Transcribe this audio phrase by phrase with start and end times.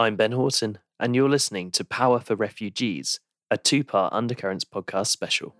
[0.00, 5.08] I'm Ben Horton, and you're listening to Power for Refugees, a two part Undercurrents podcast
[5.08, 5.54] special.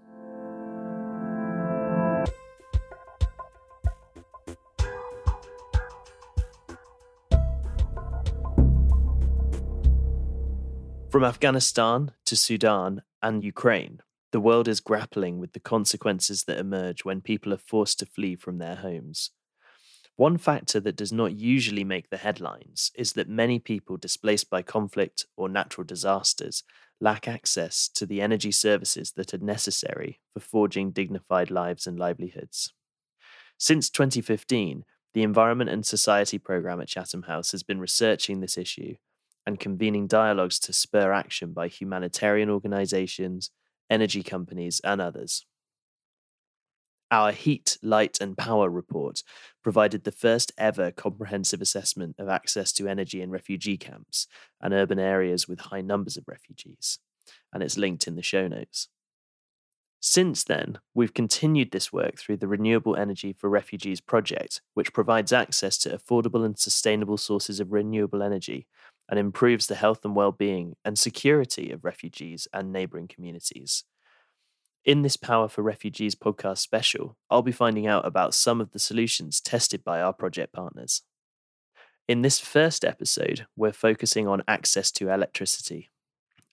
[11.10, 14.00] From Afghanistan to Sudan and Ukraine,
[14.32, 18.36] the world is grappling with the consequences that emerge when people are forced to flee
[18.36, 19.32] from their homes.
[20.20, 24.60] One factor that does not usually make the headlines is that many people displaced by
[24.60, 26.62] conflict or natural disasters
[27.00, 32.70] lack access to the energy services that are necessary for forging dignified lives and livelihoods.
[33.56, 38.96] Since 2015, the Environment and Society programme at Chatham House has been researching this issue
[39.46, 43.52] and convening dialogues to spur action by humanitarian organisations,
[43.88, 45.46] energy companies, and others.
[47.10, 49.22] Our Heat, Light and Power report
[49.62, 54.28] provided the first ever comprehensive assessment of access to energy in refugee camps
[54.60, 57.00] and urban areas with high numbers of refugees,
[57.52, 58.88] and it's linked in the show notes.
[60.02, 65.32] Since then, we've continued this work through the Renewable Energy for Refugees project, which provides
[65.32, 68.66] access to affordable and sustainable sources of renewable energy
[69.10, 73.84] and improves the health and well-being and security of refugees and neighbouring communities.
[74.82, 78.78] In this Power for Refugees podcast special, I'll be finding out about some of the
[78.78, 81.02] solutions tested by our project partners.
[82.08, 85.90] In this first episode, we're focusing on access to electricity.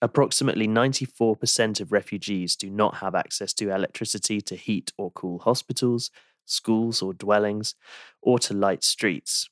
[0.02, 6.10] Approximately 94% of refugees do not have access to electricity to heat or cool hospitals,
[6.44, 7.76] schools or dwellings,
[8.20, 9.48] or to light streets.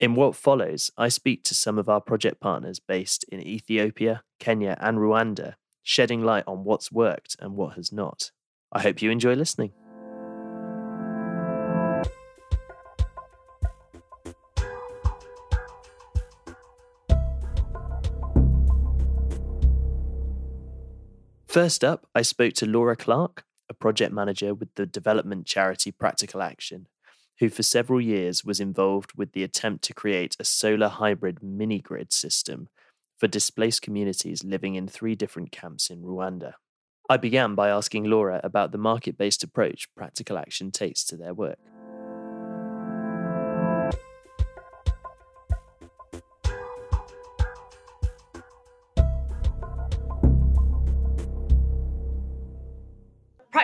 [0.00, 4.78] In what follows, I speak to some of our project partners based in Ethiopia, Kenya,
[4.80, 5.56] and Rwanda
[5.88, 8.30] shedding light on what's worked and what has not.
[8.70, 9.72] I hope you enjoy listening.
[21.46, 26.42] First up, I spoke to Laura Clarke, a project manager with the development charity Practical
[26.42, 26.86] Action,
[27.40, 31.78] who for several years was involved with the attempt to create a solar hybrid mini
[31.78, 32.68] grid system
[33.18, 36.52] for displaced communities living in three different camps in Rwanda.
[37.10, 41.34] I began by asking Laura about the market based approach Practical Action takes to their
[41.34, 41.58] work.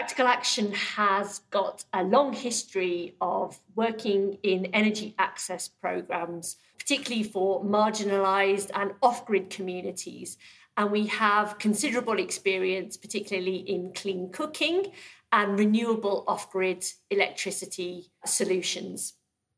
[0.05, 7.65] Practical Action has got a long history of working in energy access programs, particularly for
[7.65, 10.37] marginalised and off grid communities.
[10.77, 14.93] And we have considerable experience, particularly in clean cooking
[15.33, 19.15] and renewable off grid electricity solutions.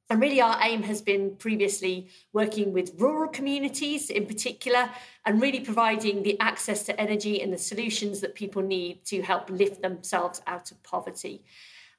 [0.08, 4.88] And really, our aim has been previously working with rural communities in particular,
[5.24, 9.50] and really providing the access to energy and the solutions that people need to help
[9.50, 11.42] lift themselves out of poverty.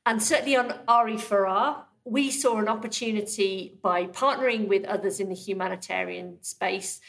[0.06, 6.42] And certainly on RE4R, we saw an opportunity by partnering with others in the humanitarian
[6.42, 7.02] space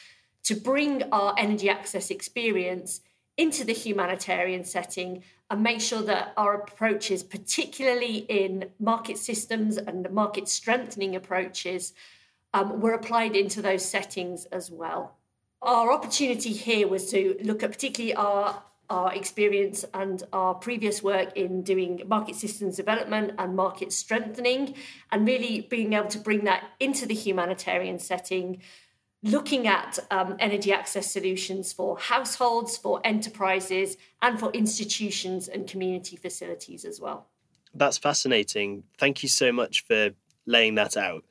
[0.42, 3.00] to bring our energy access experience
[3.38, 10.10] into the humanitarian setting and make sure that our approaches, particularly in market systems and
[10.10, 11.94] market strengthening approaches,
[12.52, 15.16] um, were applied into those settings as well.
[15.62, 21.36] Our opportunity here was to look at particularly our our experience and our previous work
[21.36, 24.74] in doing market systems development and market strengthening,
[25.12, 28.62] and really being able to bring that into the humanitarian setting
[29.22, 36.16] looking at um, energy access solutions for households, for enterprises, and for institutions and community
[36.16, 37.26] facilities as well.
[37.74, 38.84] That's fascinating.
[38.98, 40.10] Thank you so much for
[40.46, 41.24] laying that out.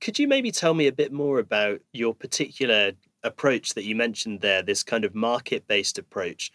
[0.00, 2.92] Could you maybe tell me a bit more about your particular
[3.22, 6.52] approach that you mentioned there, this kind of market based approach?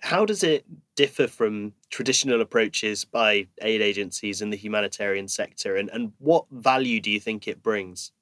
[0.00, 0.64] How does it
[0.94, 7.00] differ from traditional approaches by aid agencies in the humanitarian sector, and, and what value
[7.00, 8.12] do you think it brings?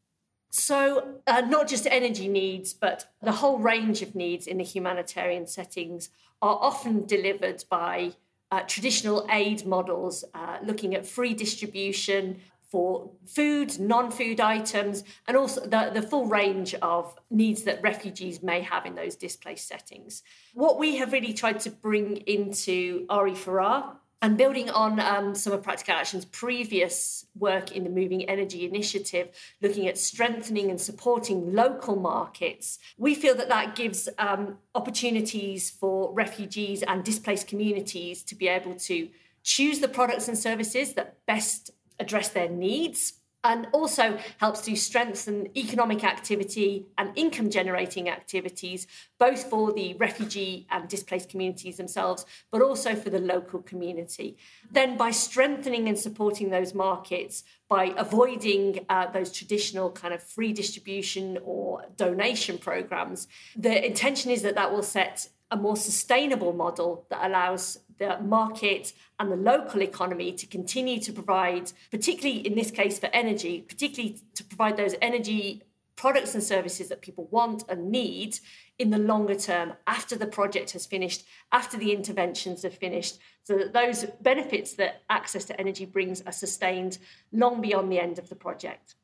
[0.50, 5.46] So, uh, not just energy needs, but the whole range of needs in the humanitarian
[5.46, 6.10] settings
[6.40, 8.12] are often delivered by
[8.50, 12.40] uh, traditional aid models, uh, looking at free distribution
[12.70, 18.42] for food, non food items, and also the, the full range of needs that refugees
[18.42, 20.22] may have in those displaced settings.
[20.54, 25.62] What we have really tried to bring into RE4R and building on um, some of
[25.62, 29.28] Practical Action's previous work in the Moving Energy Initiative,
[29.60, 36.12] looking at strengthening and supporting local markets, we feel that that gives um, opportunities for
[36.14, 39.08] refugees and displaced communities to be able to
[39.42, 41.70] choose the products and services that best
[42.00, 43.14] address their needs
[43.46, 48.86] and also helps to strengthen economic activity and income generating activities,
[49.18, 54.36] both for the refugee and displaced communities themselves, but also for the local community.
[54.70, 60.52] Then, by strengthening and supporting those markets, by avoiding uh, those traditional kind of free
[60.52, 67.06] distribution or donation programs, the intention is that that will set a more sustainable model
[67.10, 72.70] that allows the market and the local economy to continue to provide, particularly in this
[72.70, 75.62] case for energy, particularly to provide those energy
[75.94, 78.38] products and services that people want and need
[78.78, 83.56] in the longer term after the project has finished, after the interventions have finished, so
[83.56, 86.98] that those benefits that access to energy brings are sustained
[87.32, 88.94] long beyond the end of the project.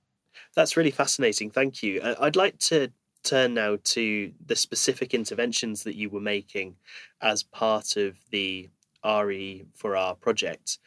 [0.55, 1.50] That's really fascinating.
[1.50, 2.03] Thank you.
[2.21, 6.76] I'd like to turn now to the specific interventions that you were making
[7.20, 8.69] as part of the
[9.04, 10.78] RE for our project.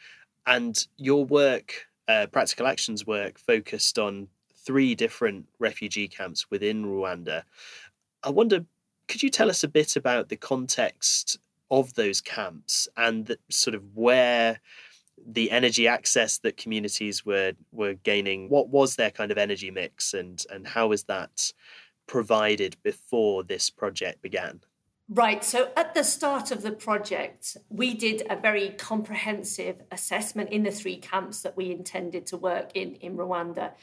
[0.46, 4.28] And your work, uh, Practical Actions work, focused on
[4.66, 7.44] three different refugee camps within Rwanda.
[8.24, 8.66] I wonder,
[9.08, 11.38] could you tell us a bit about the context
[11.72, 14.60] of those camps and the, sort of where
[15.28, 18.50] the energy access that communities were were gaining?
[18.50, 21.52] What was their kind of energy mix, and and how was that
[22.08, 24.62] provided before this project began?
[25.08, 25.44] Right.
[25.44, 30.72] So at the start of the project, we did a very comprehensive assessment in the
[30.72, 33.74] three camps that we intended to work in in Rwanda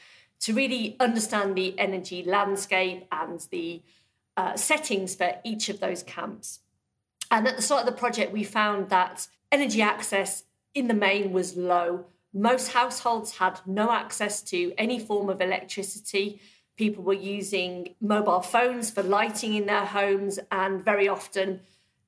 [0.41, 3.81] to really understand the energy landscape and the
[4.35, 6.59] uh, settings for each of those camps.
[7.31, 10.43] And at the start of the project, we found that energy access
[10.75, 12.05] in the main was low.
[12.33, 16.41] Most households had no access to any form of electricity.
[16.75, 21.61] People were using mobile phones for lighting in their homes and very often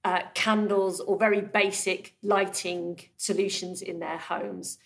[0.04, 4.78] uh, candles or very basic lighting solutions in their homes.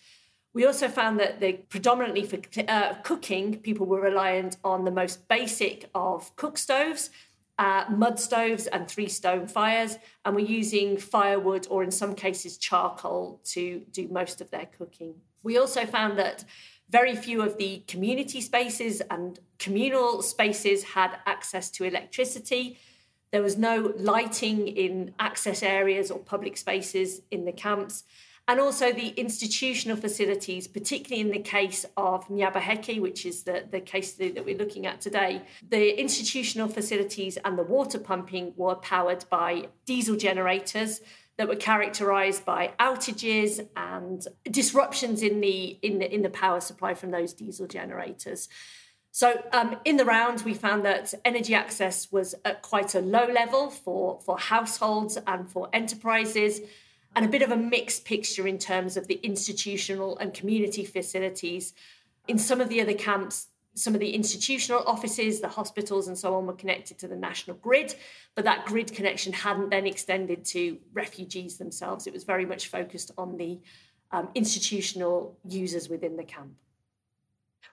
[0.52, 5.28] We also found that the predominantly for uh, cooking, people were reliant on the most
[5.28, 7.10] basic of cook stoves,
[7.58, 12.58] uh, mud stoves, and three stone fires, and were using firewood or, in some cases,
[12.58, 15.14] charcoal to do most of their cooking.
[15.42, 16.44] We also found that
[16.90, 22.78] very few of the community spaces and communal spaces had access to electricity.
[23.30, 28.02] There was no lighting in access areas or public spaces in the camps.
[28.48, 33.80] And also the institutional facilities, particularly in the case of Nyabiheke, which is the, the
[33.80, 39.24] case that we're looking at today, the institutional facilities and the water pumping were powered
[39.30, 41.00] by diesel generators
[41.40, 46.92] that were characterized by outages and disruptions in the in the in the power supply
[46.92, 48.46] from those diesel generators.
[49.10, 53.26] So um, in the round, we found that energy access was at quite a low
[53.26, 56.60] level for, for households and for enterprises,
[57.16, 61.72] and a bit of a mixed picture in terms of the institutional and community facilities.
[62.28, 66.34] In some of the other camps, some of the institutional offices, the hospitals, and so
[66.34, 67.94] on were connected to the national grid,
[68.34, 72.06] but that grid connection hadn't then extended to refugees themselves.
[72.06, 73.60] It was very much focused on the
[74.12, 76.52] um, institutional users within the camp.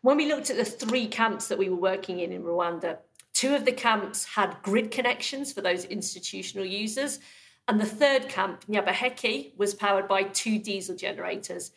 [0.02, 3.00] When we looked at the three camps that we were working in in Rwanda,
[3.34, 7.20] two of the camps had grid connections for those institutional users,
[7.68, 11.72] and the third camp, Nyabiheke, was powered by two diesel generators,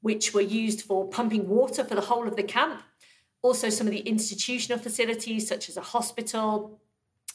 [0.00, 2.82] which were used for pumping water for the whole of the camp
[3.42, 6.80] also some of the institutional facilities, such as a hospital,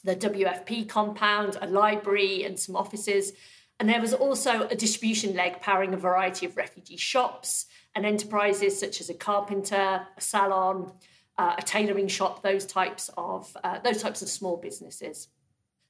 [0.03, 3.33] the WFP compound, a library, and some offices.
[3.79, 7.65] And there was also a distribution leg powering a variety of refugee shops
[7.95, 10.91] and enterprises, such as a carpenter, a salon,
[11.37, 15.29] uh, a tailoring shop, those types of uh, those types of small businesses.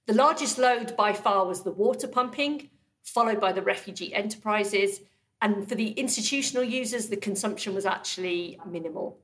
[0.07, 2.69] The largest load by far was the water pumping,
[3.03, 5.01] followed by the refugee enterprises.
[5.41, 9.19] And for the institutional users, the consumption was actually minimal.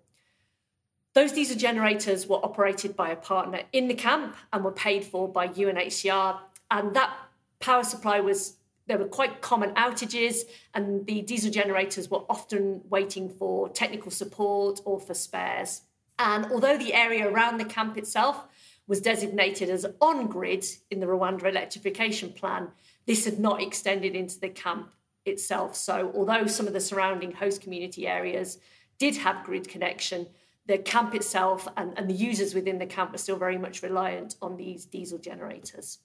[1.18, 5.28] Those diesel generators were operated by a partner in the camp and were paid for
[5.28, 6.38] by UNHCR.
[6.70, 7.12] And that
[7.60, 10.42] power supply was, there were quite common outages,
[10.76, 15.82] and the diesel generators were often waiting for technical support or for spares.
[16.20, 18.46] And although the area around the camp itself
[18.86, 22.68] was designated as on grid in the Rwanda electrification plan,
[23.08, 24.92] this had not extended into the camp
[25.26, 25.76] itself.
[25.76, 28.60] So, although some of the surrounding host community areas
[29.00, 30.28] did have grid connection,
[30.68, 34.36] the camp itself and, and the users within the camp are still very much reliant
[34.42, 36.00] on these diesel generators.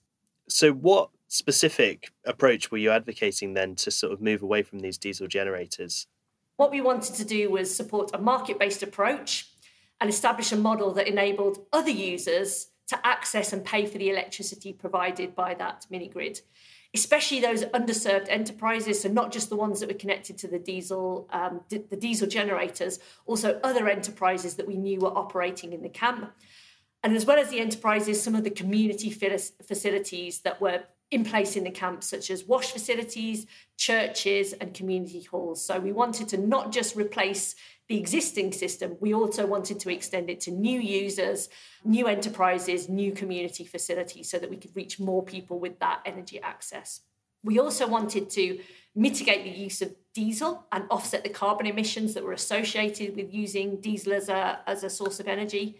[0.49, 4.97] So, what specific approach were you advocating then to sort of move away from these
[4.97, 6.07] diesel generators?
[6.57, 9.49] What we wanted to do was support a market based approach
[9.99, 14.73] and establish a model that enabled other users to access and pay for the electricity
[14.73, 16.41] provided by that mini grid.
[16.93, 19.01] Especially those underserved enterprises.
[19.01, 22.99] So not just the ones that were connected to the diesel, um, the diesel generators,
[23.25, 26.31] also other enterprises that we knew were operating in the camp.
[27.03, 31.55] And as well as the enterprises, some of the community facilities that were in place
[31.55, 33.45] in the camp, such as wash facilities,
[33.77, 35.63] churches, and community halls.
[35.63, 37.55] So we wanted to not just replace
[37.93, 41.47] the existing system, we also wanted to extend it to new users,
[41.85, 46.41] new enterprises, new community facilities so that we could reach more people with that energy
[46.41, 47.01] access.
[47.43, 48.59] We also wanted to
[48.95, 53.79] mitigate the use of diesel and offset the carbon emissions that were associated with using
[53.79, 55.79] diesel as a, as a source of energy.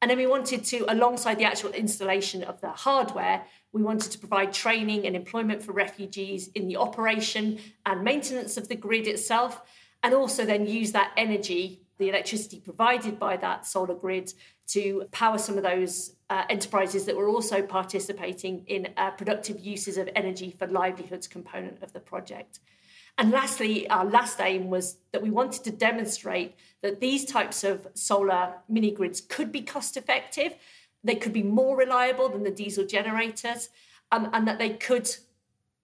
[0.00, 4.18] And then we wanted to, alongside the actual installation of the hardware, we wanted to
[4.20, 9.60] provide training and employment for refugees in the operation and maintenance of the grid itself,
[10.02, 14.32] and also then use that energy, the electricity provided by that solar grid,
[14.68, 19.96] to power some of those uh, enterprises that were also participating in uh, productive uses
[19.96, 22.60] of energy for livelihoods component of the project.
[23.16, 27.88] And lastly, our last aim was that we wanted to demonstrate that these types of
[27.94, 30.54] solar mini grids could be cost effective,
[31.02, 33.70] they could be more reliable than the diesel generators,
[34.12, 35.10] um, and that they could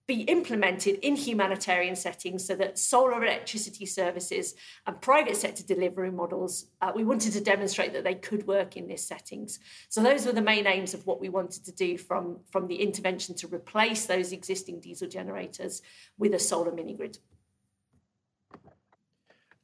[0.07, 4.53] be implemented in humanitarian settings so that solar electricity services
[4.85, 8.87] and private sector delivery models, uh, we wanted to demonstrate that they could work in
[8.87, 9.59] these settings.
[9.89, 12.75] So those were the main aims of what we wanted to do from, from the
[12.75, 15.81] intervention to replace those existing diesel generators
[16.19, 17.17] with a solar mini grid.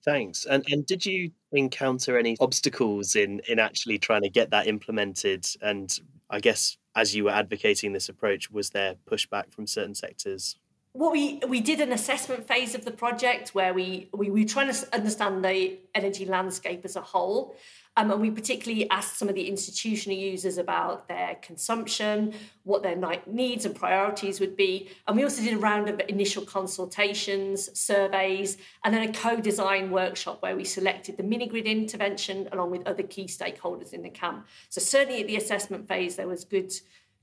[0.03, 0.45] Thanks.
[0.45, 5.45] And and did you encounter any obstacles in in actually trying to get that implemented?
[5.61, 5.95] And
[6.31, 10.55] I guess as you were advocating this approach, was there pushback from certain sectors?
[10.93, 14.73] What we we did an assessment phase of the project where we we were trying
[14.73, 17.55] to understand the energy landscape as a whole,
[17.97, 22.33] um, and we particularly asked some of the institutional users about their consumption,
[22.63, 22.95] what their
[23.25, 24.89] needs and priorities would be.
[25.07, 29.91] And we also did a round of initial consultations, surveys, and then a co design
[29.91, 34.09] workshop where we selected the mini grid intervention along with other key stakeholders in the
[34.09, 34.47] camp.
[34.69, 36.73] So, certainly at the assessment phase, there was good,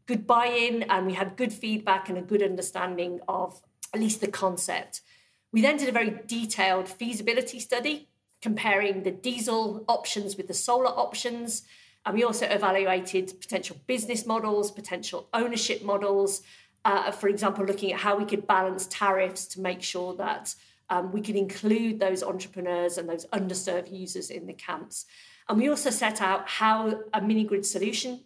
[0.09, 3.61] good buy in, and we had good feedback and a good understanding of
[3.95, 5.03] at least the concept.
[5.53, 8.09] We then did a very detailed feasibility study
[8.41, 11.63] comparing the diesel options with the solar options.
[12.07, 16.43] And we also evaluated potential business models, potential ownership models.
[16.85, 20.55] Uh, for example, looking at how we could balance tariffs to make sure that
[20.91, 25.05] um, we could include those entrepreneurs and those underserved users in the camps.
[25.49, 28.21] And we also set out how a mini grid solution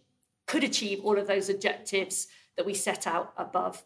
[0.45, 3.83] could achieve all of those objectives that we set out above.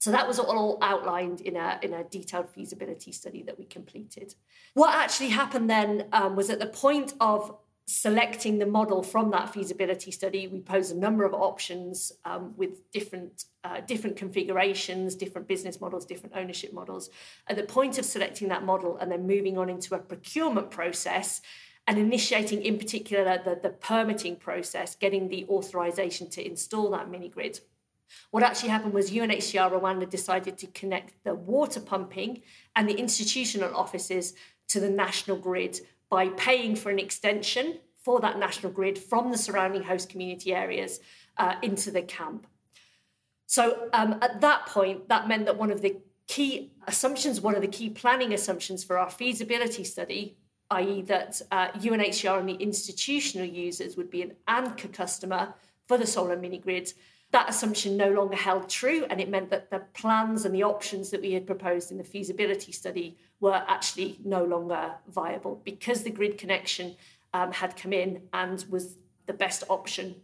[0.00, 4.34] So that was all outlined in a, in a detailed feasibility study that we completed.
[4.74, 7.56] What actually happened then um, was at the point of
[7.88, 12.90] selecting the model from that feasibility study, we posed a number of options um, with
[12.92, 17.08] different uh, different configurations, different business models, different ownership models.
[17.48, 21.40] At the point of selecting that model and then moving on into a procurement process
[21.88, 27.30] and initiating, in particular, the, the permitting process, getting the authorization to install that mini
[27.30, 27.60] grid.
[28.30, 32.42] What actually happened was UNHCR Rwanda decided to connect the water pumping
[32.76, 34.34] and the institutional offices
[34.68, 35.80] to the national grid
[36.10, 41.00] by paying for an extension for that national grid from the surrounding host community areas
[41.38, 42.46] uh, into the camp.
[43.46, 47.62] So um, at that point, that meant that one of the key assumptions, one of
[47.62, 50.36] the key planning assumptions for our feasibility study,
[50.70, 55.54] i.e., that uh, UNHCR and the institutional users would be an anchor customer
[55.86, 56.92] for the solar mini grid,
[57.30, 61.10] that assumption no longer held true, and it meant that the plans and the options
[61.10, 66.10] that we had proposed in the feasibility study were actually no longer viable because the
[66.10, 66.96] grid connection
[67.34, 68.96] um, had come in and was
[69.26, 70.14] the best option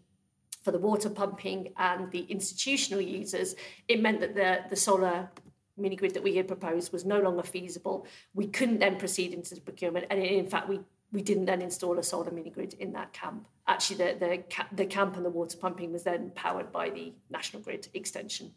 [0.62, 3.54] for the water pumping and the institutional users.
[3.86, 5.28] It meant that the, the solar
[5.76, 8.06] mini grid that we had proposed was no longer feasible.
[8.34, 10.80] We couldn't then proceed into the procurement, and in fact, we
[11.14, 13.46] we didn't then install a solar mini grid in that camp.
[13.68, 17.62] Actually, the, the, the camp and the water pumping was then powered by the national
[17.62, 18.50] grid extension.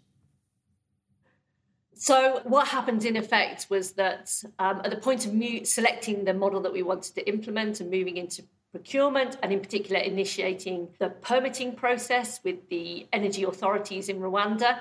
[1.94, 6.34] So, what happened in effect was that um, at the point of mu- selecting the
[6.34, 11.10] model that we wanted to implement and moving into procurement, and in particular initiating the
[11.10, 14.80] permitting process with the energy authorities in Rwanda,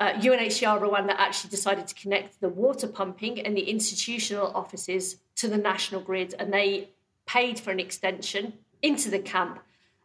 [0.00, 5.46] uh, UNHCR Rwanda actually decided to connect the water pumping and the institutional offices to
[5.46, 6.88] the national grid, and they
[7.26, 9.60] paid for an extension into the camp.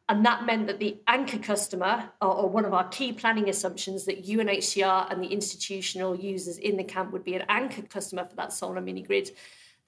[0.07, 4.05] And that meant that the anchor customer, or, or, one of our key planning assumptions,
[4.05, 8.35] that UNHCR and the institutional users in the camp would be an anchor customer for
[8.35, 9.31] that solar mini grid,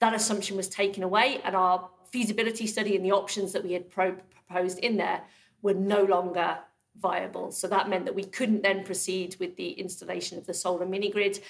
[0.00, 1.40] that assumption was taken away.
[1.44, 5.20] And our feasibility study and the options that we had pro- proposed in there
[5.62, 6.58] were no longer
[7.00, 7.50] viable.
[7.52, 11.10] So that meant that we couldn't then proceed with the installation of the solar mini
[11.10, 11.40] grid.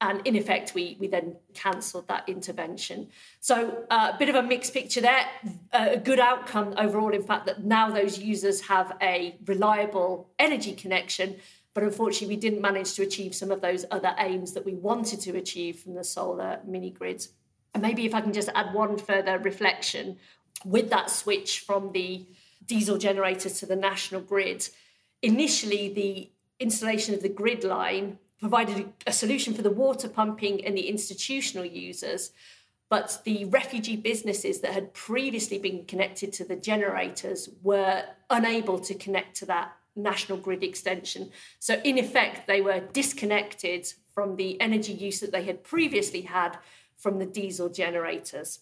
[0.00, 3.08] And in effect, we, we then cancelled that intervention.
[3.40, 5.24] So uh, a bit of a mixed picture there.
[5.72, 11.36] A good outcome overall, in fact, that now those users have a reliable energy connection.
[11.72, 15.20] But unfortunately, we didn't manage to achieve some of those other aims that we wanted
[15.20, 17.26] to achieve from the solar mini grid.
[17.72, 20.18] And maybe if I can just add one further reflection
[20.64, 22.26] with that switch from the
[22.64, 24.68] diesel generator to the national grid,
[25.22, 26.30] initially the
[26.60, 31.64] installation of the grid line provided a solution for the water pumping and the institutional
[31.64, 32.32] users.
[32.88, 38.94] But the refugee businesses that had previously been connected to the generators were unable to
[38.94, 41.30] connect to that national grid extension.
[41.58, 46.58] So, in effect, they were disconnected from the energy use that they had previously had
[46.96, 48.60] from the diesel generators.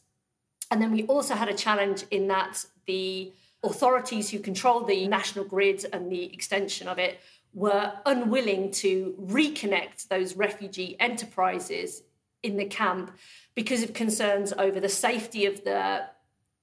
[0.70, 3.32] And then we also had a challenge in that the
[3.64, 7.18] authorities who control the national grid and the extension of it
[7.52, 12.02] were unwilling to reconnect those refugee enterprises
[12.42, 13.16] in the camp
[13.54, 16.02] because of concerns over the safety of the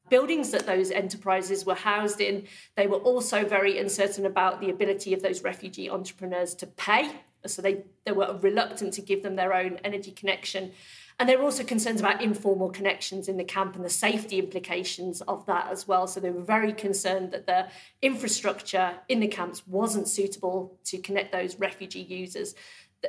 [0.09, 2.45] buildings that those enterprises were housed in.
[2.75, 7.09] They were also very uncertain about the ability of those refugee entrepreneurs to pay.
[7.47, 10.73] So they, they were reluctant to give them their own energy connection.
[11.19, 15.21] And there were also concerns about informal connections in the camp and the safety implications
[15.21, 16.07] of that as well.
[16.07, 17.67] So they were very concerned that the
[18.01, 22.55] infrastructure in the camps wasn't suitable to connect those refugee users.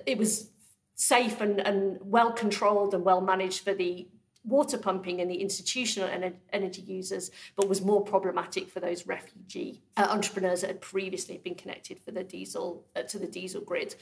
[0.06, 0.50] It was
[0.94, 4.08] safe and, and well controlled and well managed for the
[4.44, 6.10] water pumping and the institutional
[6.52, 11.54] energy users, but was more problematic for those refugee uh, entrepreneurs that had previously been
[11.54, 13.94] connected for the diesel uh, to the diesel grid.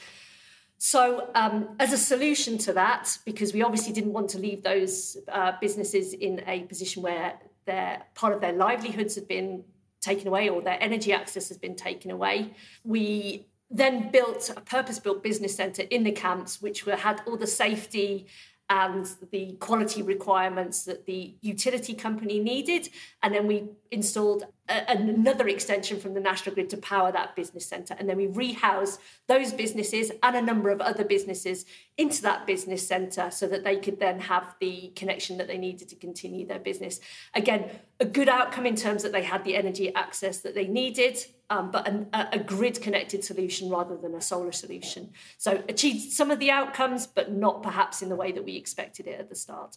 [0.83, 5.19] So, um, as a solution to that, because we obviously didn't want to leave those
[5.31, 9.63] uh, businesses in a position where their part of their livelihoods had been
[10.01, 15.23] taken away or their energy access has been taken away, we then built a purpose-built
[15.23, 18.27] business centre in the camps, which were, had all the safety
[18.71, 22.89] and the quality requirements that the utility company needed.
[23.23, 27.67] And then we installed a, another extension from the national grid to power that business
[27.67, 27.95] centre.
[27.99, 31.65] And then we rehoused those businesses and a number of other businesses
[31.99, 35.89] into that business centre so that they could then have the connection that they needed
[35.89, 37.01] to continue their business.
[37.35, 41.19] Again, a good outcome in terms that they had the energy access that they needed
[41.51, 45.11] um, but an, a, grid connected solution rather than a solar solution.
[45.37, 49.09] So achieved some of the outcomes, but not perhaps in the way that we expected
[49.09, 49.77] it at the start.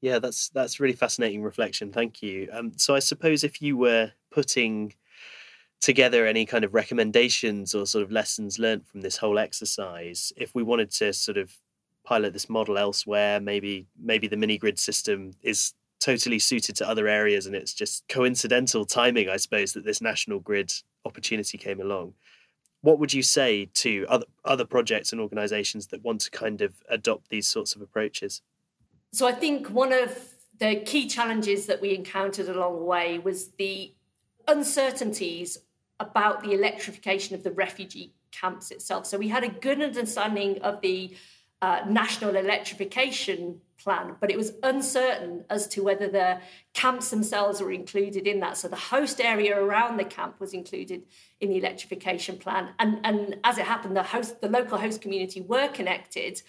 [0.00, 1.92] Yeah, that's that's really fascinating reflection.
[1.92, 2.48] Thank you.
[2.52, 4.94] Um, so I suppose if you were putting
[5.80, 10.54] together any kind of recommendations or sort of lessons learned from this whole exercise, if
[10.54, 11.52] we wanted to sort of
[12.04, 17.06] pilot this model elsewhere, maybe maybe the mini grid system is totally suited to other
[17.06, 20.72] areas and it's just coincidental timing i suppose that this national grid
[21.04, 22.14] opportunity came along
[22.80, 26.74] what would you say to other other projects and organizations that want to kind of
[26.88, 28.40] adopt these sorts of approaches
[29.12, 33.48] so i think one of the key challenges that we encountered along the way was
[33.58, 33.92] the
[34.48, 35.58] uncertainties
[35.98, 40.80] about the electrification of the refugee camps itself so we had a good understanding of
[40.80, 41.14] the
[41.62, 46.38] uh, national electrification plan, but it was uncertain as to whether the
[46.72, 48.56] camps themselves were included in that.
[48.56, 51.02] So the host area around the camp was included
[51.40, 55.40] in the electrification plan, and and as it happened, the host, the local host community
[55.40, 56.40] were connected,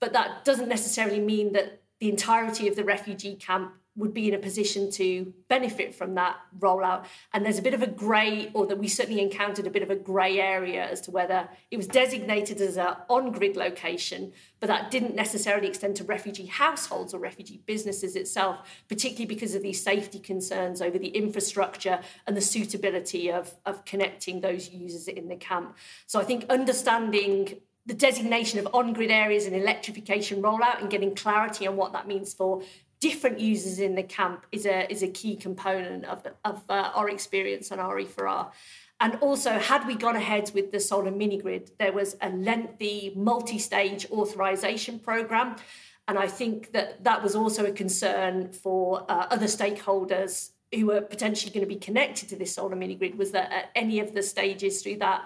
[0.00, 4.34] but that doesn't necessarily mean that the entirety of the refugee camp would be in
[4.34, 7.04] a position to benefit from that rollout.
[7.32, 9.90] And there's a bit of a grey, or that we certainly encountered a bit of
[9.90, 14.66] a grey area as to whether it was designated as an on grid location, but
[14.66, 19.80] that didn't necessarily extend to refugee households or refugee businesses itself, particularly because of these
[19.80, 25.36] safety concerns over the infrastructure and the suitability of, of connecting those users in the
[25.36, 25.76] camp.
[26.08, 31.14] So I think understanding the designation of on grid areas and electrification rollout and getting
[31.14, 32.62] clarity on what that means for
[33.00, 37.10] different users in the camp is a is a key component of, of uh, our
[37.10, 38.50] experience on RE4R.
[39.00, 43.12] And also, had we gone ahead with the solar mini grid, there was a lengthy
[43.16, 45.56] multi stage authorization program.
[46.06, 51.00] And I think that that was also a concern for uh, other stakeholders who were
[51.00, 54.14] potentially going to be connected to this solar mini grid was that at any of
[54.14, 55.22] the stages through that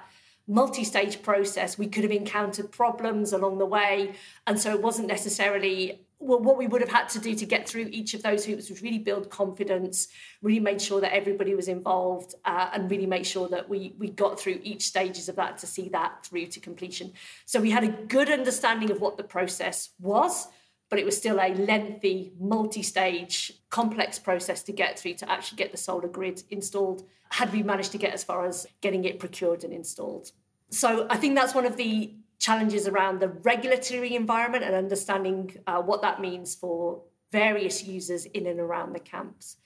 [0.46, 4.14] multi stage process, we could have encountered problems along the way.
[4.46, 7.68] And so it wasn't necessarily well, what we would have had to do to get
[7.68, 10.08] through each of those hoops was really build confidence,
[10.40, 14.08] really make sure that everybody was involved, uh, and really make sure that we we
[14.08, 17.12] got through each stages of that to see that through to completion.
[17.44, 20.48] So we had a good understanding of what the process was,
[20.88, 25.58] but it was still a lengthy, multi stage, complex process to get through to actually
[25.62, 27.00] get the solar grid installed,
[27.38, 30.26] had we managed to get as far as getting it procured and installed.
[30.70, 32.14] So I think that's one of the
[32.46, 38.46] challenges around the regulatory environment and understanding uh, what that means for various users in
[38.46, 39.56] and around the camps.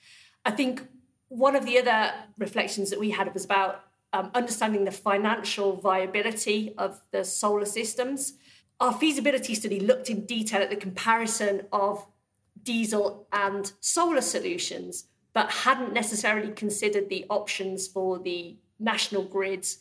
[0.49, 0.73] I think
[1.29, 2.01] one of the other
[2.45, 3.73] reflections that we had was about
[4.13, 8.33] um, understanding the financial viability of the solar systems.
[8.79, 12.05] Our feasibility study looked in detail at the comparison of
[12.63, 19.79] diesel and solar solutions, but hadn't necessarily considered the options for the national grids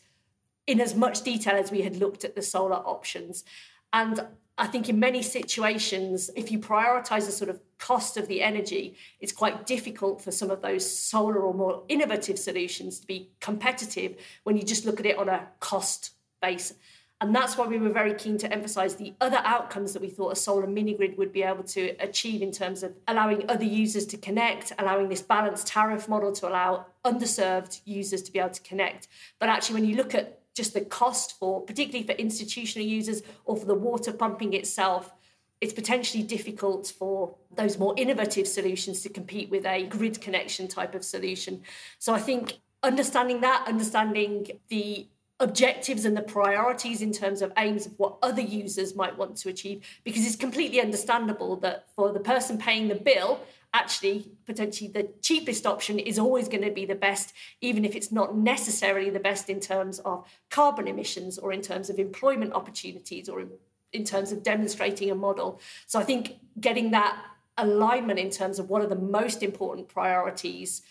[0.67, 3.45] in as much detail as we had looked at the solar options.
[3.93, 4.25] And
[4.57, 8.95] I think in many situations, if you prioritize the sort of cost of the energy,
[9.19, 14.17] it's quite difficult for some of those solar or more innovative solutions to be competitive
[14.45, 16.11] when you just look at it on a cost
[16.43, 16.75] base.
[17.23, 20.33] And that's why we were very keen to emphasize the other outcomes that we thought
[20.33, 24.07] a solar mini grid would be able to achieve in terms of allowing other users
[24.07, 28.63] to connect, allowing this balanced tariff model to allow underserved users to be able to
[28.63, 29.09] connect.
[29.39, 33.57] But actually, when you look at just the cost for, particularly for institutional users or
[33.57, 35.13] for the water pumping itself,
[35.61, 40.95] it's potentially difficult for those more innovative solutions to compete with a grid connection type
[40.95, 41.63] of solution.
[41.99, 45.07] So I think understanding that, understanding the
[45.40, 49.48] objectives and the priorities in terms of aims of what other users might want to
[49.48, 53.40] achieve, because it's completely understandable that for the person paying the bill,
[53.72, 58.12] actually potentially the cheapest option is always going to be the best, even if it's
[58.12, 63.29] not necessarily the best in terms of carbon emissions or in terms of employment opportunities
[63.29, 63.44] or
[63.92, 65.61] in, terms of demonstrating a model.
[65.87, 67.16] So I think getting that
[67.59, 70.83] alignment in terms of what are the most important priorities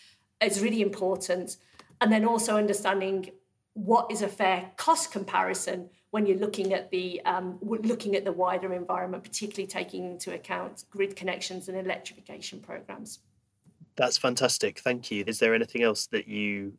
[0.41, 1.57] is really important.
[2.01, 3.31] And then also understanding
[3.86, 8.32] what is a fair cost comparison when you're looking at the um, looking at the
[8.32, 13.20] wider environment, particularly taking into account grid connections and electrification programs.
[13.96, 14.80] That's fantastic.
[14.80, 15.24] Thank you.
[15.28, 16.74] Is there anything else that you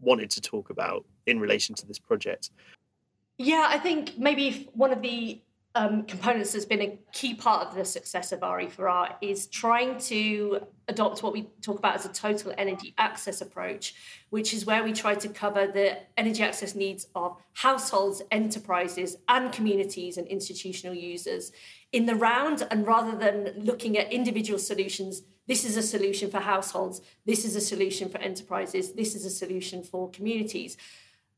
[0.00, 2.50] wanted to talk about in relation to this project?
[3.38, 5.40] Yeah, I think maybe one of the
[5.76, 10.60] um, components that's been a key part of the success of RE4R is trying to
[10.88, 13.94] adopt what we talk about as a total energy access approach,
[14.30, 19.52] which is where we try to cover the energy access needs of households, enterprises, and
[19.52, 21.52] communities and institutional users
[21.92, 22.66] in the round.
[22.70, 27.54] And rather than looking at individual solutions, this is a solution for households, this is
[27.54, 30.78] a solution for enterprises, this is a solution for communities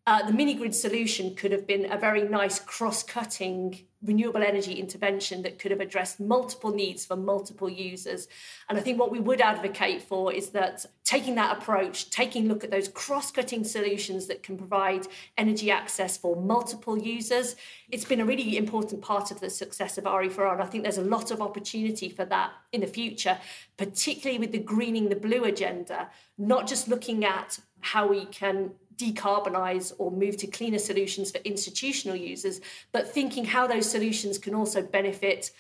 [0.08, 4.72] uh, the mini grid solution could have been a very nice cross cutting renewable energy
[4.72, 8.26] intervention that could have addressed multiple needs for multiple users.
[8.70, 12.48] And I think what we would advocate for is that taking that approach, taking a
[12.48, 17.56] look at those cross cutting solutions that can provide energy access for multiple users,
[17.90, 20.54] it's been a really important part of the success of RE4R.
[20.54, 23.36] And I think there's a lot of opportunity for that in the future,
[23.76, 29.92] particularly with the greening the blue agenda, not just looking at how we can decarbonize
[29.98, 32.60] or move to cleaner solutions for institutional users,
[32.92, 35.50] but thinking how those solutions can also benefit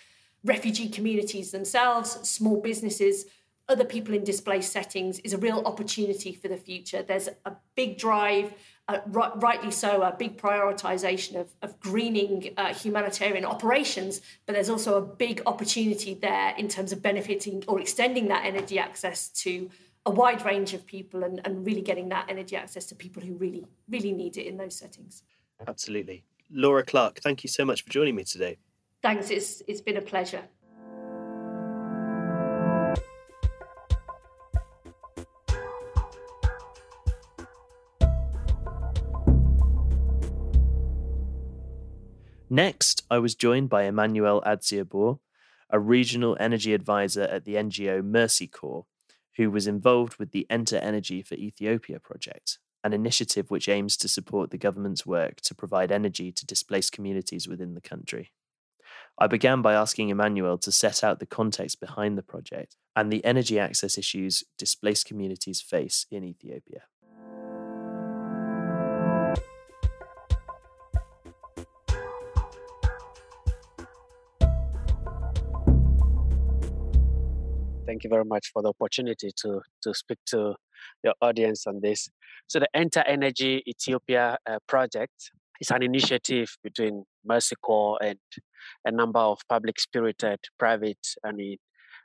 [0.44, 3.26] refugee communities themselves, small businesses,
[3.68, 7.02] other people in displaced settings is a real opportunity for the future.
[7.02, 8.54] There's a big drive,
[8.88, 14.96] uh, rightly so, a big prioritization of, of greening uh, humanitarian operations, but there's also
[14.96, 19.68] a big opportunity there in terms of benefiting or extending that energy access to
[20.08, 23.34] a wide range of people and, and really getting that energy access to people who
[23.34, 25.22] really, really need it in those settings.
[25.66, 26.24] Absolutely.
[26.50, 28.56] Laura Clarke, thank you so much for joining me today.
[29.02, 30.44] Thanks, it's, it's been a pleasure.
[42.48, 45.18] Next, I was joined by Emmanuel Aziebor,
[45.68, 48.86] a regional energy advisor at the NGO Mercy Corps,
[49.38, 54.08] who was involved with the Enter Energy for Ethiopia project, an initiative which aims to
[54.08, 58.32] support the government's work to provide energy to displaced communities within the country.
[59.16, 63.24] I began by asking Emmanuel to set out the context behind the project and the
[63.24, 66.82] energy access issues displaced communities face in Ethiopia.
[77.88, 80.54] Thank you very much for the opportunity to, to speak to
[81.02, 82.08] your audience on this.
[82.46, 88.18] So, the Enter Energy Ethiopia uh, project is an initiative between Mercy Corps and
[88.84, 91.38] a number of public spirited private I and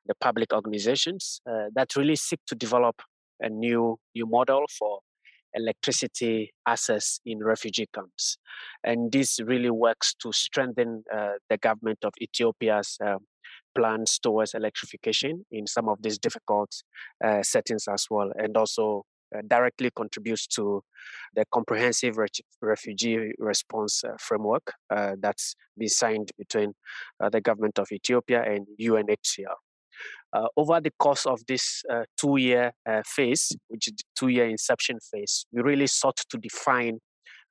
[0.05, 2.95] the public organizations uh, that really seek to develop
[3.41, 4.99] a new new model for
[5.53, 8.37] electricity access in refugee camps.
[8.83, 13.19] And this really works to strengthen uh, the government of Ethiopia's um,
[13.75, 16.71] plans towards electrification in some of these difficult
[17.23, 20.83] uh, settings as well, and also uh, directly contributes to
[21.35, 22.27] the comprehensive re-
[22.61, 26.73] refugee response uh, framework uh, that's been signed between
[27.19, 29.55] uh, the government of Ethiopia and UNHCR.
[30.33, 31.83] Uh, over the course of this
[32.17, 32.71] two-year
[33.05, 36.97] phase, which is the two-year inception phase, we really sought to define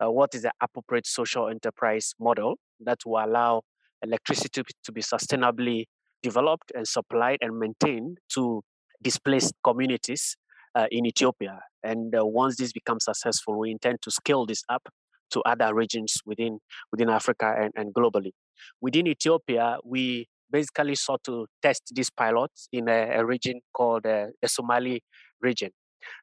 [0.00, 3.62] what is the appropriate social enterprise model that will allow
[4.02, 5.85] electricity to be sustainably
[6.22, 8.62] developed and supplied and maintained to
[9.02, 10.37] displaced communities
[10.74, 11.61] uh, in Ethiopia.
[11.82, 14.88] And uh, once this becomes successful, we intend to scale this up
[15.32, 16.61] to other regions within
[16.92, 18.32] within Africa and, and globally.
[18.80, 24.26] Within Ethiopia, we basically sought to test these pilots in a, a region called uh,
[24.46, 25.02] Somali
[25.40, 25.70] region.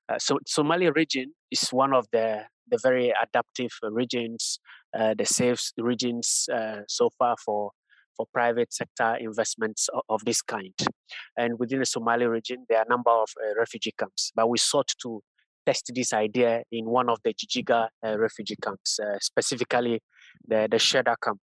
[0.07, 4.59] Uh, so Somali region is one of the the very adaptive regions,
[4.97, 7.71] uh, the safe regions uh, so far for
[8.19, 10.73] for private sector investments of, this kind.
[11.37, 14.57] And within the Somali region, there are a number of uh, refugee camps, but we
[14.57, 15.21] sought to
[15.65, 20.01] test this idea in one of the Jijiga uh, refugee camps, uh, specifically
[20.45, 21.39] the, the Sheder camp.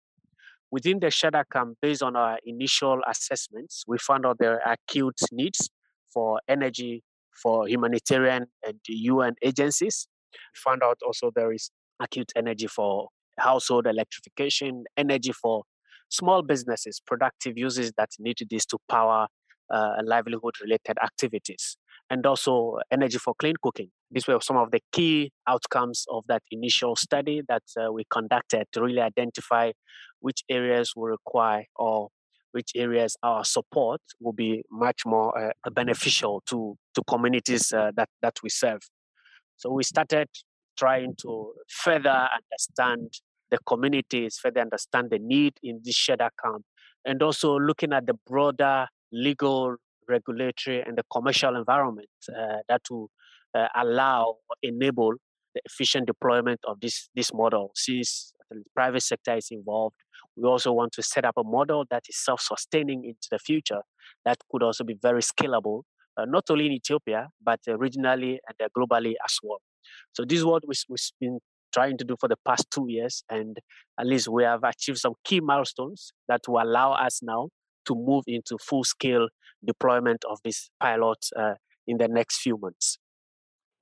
[0.71, 5.21] Within the Sheder camp, based on our initial assessments, we found out there are acute
[5.33, 5.71] needs
[6.13, 7.03] for energy
[7.43, 10.09] for humanitarian and UN agencies.
[10.35, 11.71] We found out also there is
[12.03, 13.09] acute energy for
[13.39, 15.63] household electrification, energy for
[16.09, 19.27] small businesses, productive uses that need this to power
[19.73, 21.77] uh, livelihood related activities,
[22.11, 23.91] and also energy for clean cooking.
[24.11, 28.67] These were some of the key outcomes of that initial study that uh, we conducted
[28.73, 29.73] to really identify
[30.21, 32.09] which areas will require or
[32.53, 38.09] which areas our support will be much more uh, beneficial to, to communities uh, that,
[38.23, 38.81] that we serve.
[39.57, 40.29] So we started
[40.79, 43.13] trying to further understand
[43.51, 46.65] the communities, further understand the need in this Sheder camp,
[47.05, 49.77] and also looking at the broader legal,
[50.09, 53.11] regulatory, and the commercial environment uh, that will
[53.55, 55.13] uh, allow or enable
[55.55, 57.71] the efficient deployment of this, this model.
[57.75, 59.97] Since the private sector is involved,
[60.37, 63.81] we also want to set up a model that is self sustaining into the future
[64.25, 65.83] that could also be very scalable,
[66.17, 69.61] uh, not only in Ethiopia, but regionally and uh, globally as well.
[70.13, 71.39] So, this is what we, we've been
[71.77, 73.23] trying to do for the past two years.
[73.29, 73.59] And
[74.01, 77.51] at least we have achieved some key milestones that will allow us now
[77.87, 79.29] to move into full scale
[79.65, 81.55] deployment of this pilot uh,
[81.87, 82.99] in the next few months.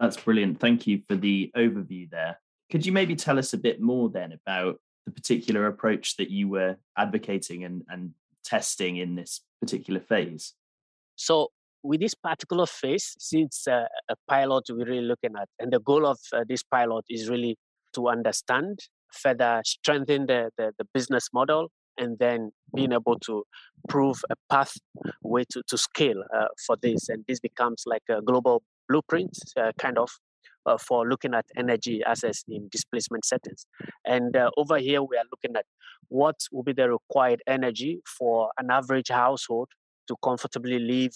[0.00, 0.58] That's brilliant.
[0.58, 2.40] Thank you for the overview there.
[2.70, 6.48] Could you maybe tell us a bit more then about the particular approach that you
[6.48, 10.54] were advocating and, and testing in this particular phase?
[11.14, 11.50] So,
[11.82, 16.06] with this particular phase, since uh, a pilot we're really looking at, and the goal
[16.06, 17.56] of uh, this pilot is really
[17.94, 18.80] to understand,
[19.12, 23.44] further strengthen the, the, the business model, and then being able to
[23.88, 27.08] prove a pathway to, to scale uh, for this.
[27.08, 30.10] And this becomes like a global blueprint, uh, kind of,
[30.66, 33.66] uh, for looking at energy assets in displacement settings.
[34.04, 35.66] And uh, over here, we are looking at
[36.08, 39.68] what will be the required energy for an average household
[40.08, 41.12] to comfortably live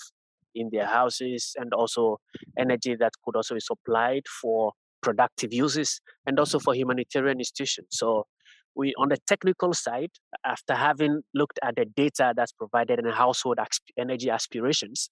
[0.55, 2.19] in their houses, and also
[2.59, 6.65] energy that could also be supplied for productive uses and also mm-hmm.
[6.65, 7.89] for humanitarian institutions.
[7.91, 8.25] So
[8.75, 10.11] we on the technical side,
[10.45, 13.59] after having looked at the data that's provided in household
[13.99, 15.11] energy aspirations,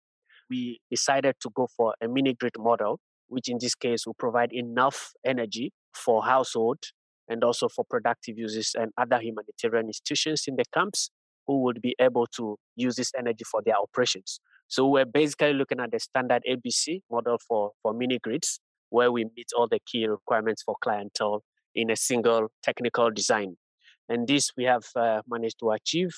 [0.49, 4.53] we decided to go for a mini grid model, which in this case will provide
[4.53, 6.79] enough energy for household
[7.29, 11.11] and also for productive uses and other humanitarian institutions in the camps
[11.46, 14.40] who would be able to use this energy for their operations.
[14.68, 19.25] So we're basically looking at the standard ABC model for, for mini grids, where we
[19.37, 21.42] meet all the key requirements for clientele
[21.75, 23.57] in a single technical design.
[24.09, 26.11] And this we have uh, managed to achieve,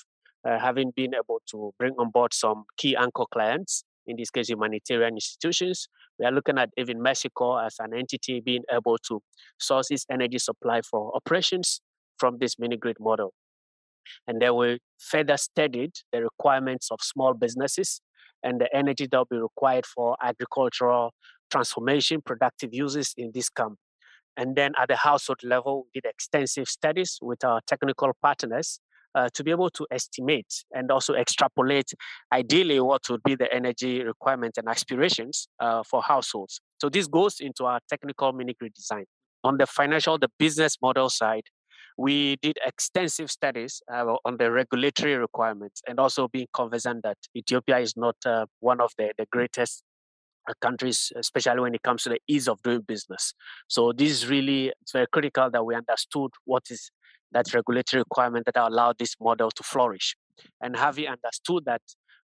[0.47, 4.49] uh, having been able to bring on board some key anchor clients, in this case,
[4.49, 5.87] humanitarian institutions.
[6.17, 9.21] We are looking at even Mercy Corps as an entity being able to
[9.59, 11.81] source its energy supply for operations
[12.17, 13.33] from this mini grid model.
[14.27, 18.01] And then we further studied the requirements of small businesses
[18.43, 21.13] and the energy that will be required for agricultural
[21.49, 23.77] transformation, productive uses in this camp.
[24.37, 28.79] And then at the household level, we did extensive studies with our technical partners
[29.15, 31.91] uh, to be able to estimate and also extrapolate
[32.31, 36.61] ideally what would be the energy requirements and aspirations uh, for households.
[36.79, 39.05] So this goes into our technical mini grid design.
[39.43, 41.43] On the financial, the business model side,
[41.97, 47.79] we did extensive studies uh, on the regulatory requirements and also being conversant that Ethiopia
[47.79, 49.83] is not uh, one of the, the greatest
[50.61, 53.33] countries, especially when it comes to the ease of doing business.
[53.67, 56.91] So this is really it's very critical that we understood what is
[57.31, 60.15] that regulatory requirement that allowed this model to flourish.
[60.61, 61.81] And having understood that,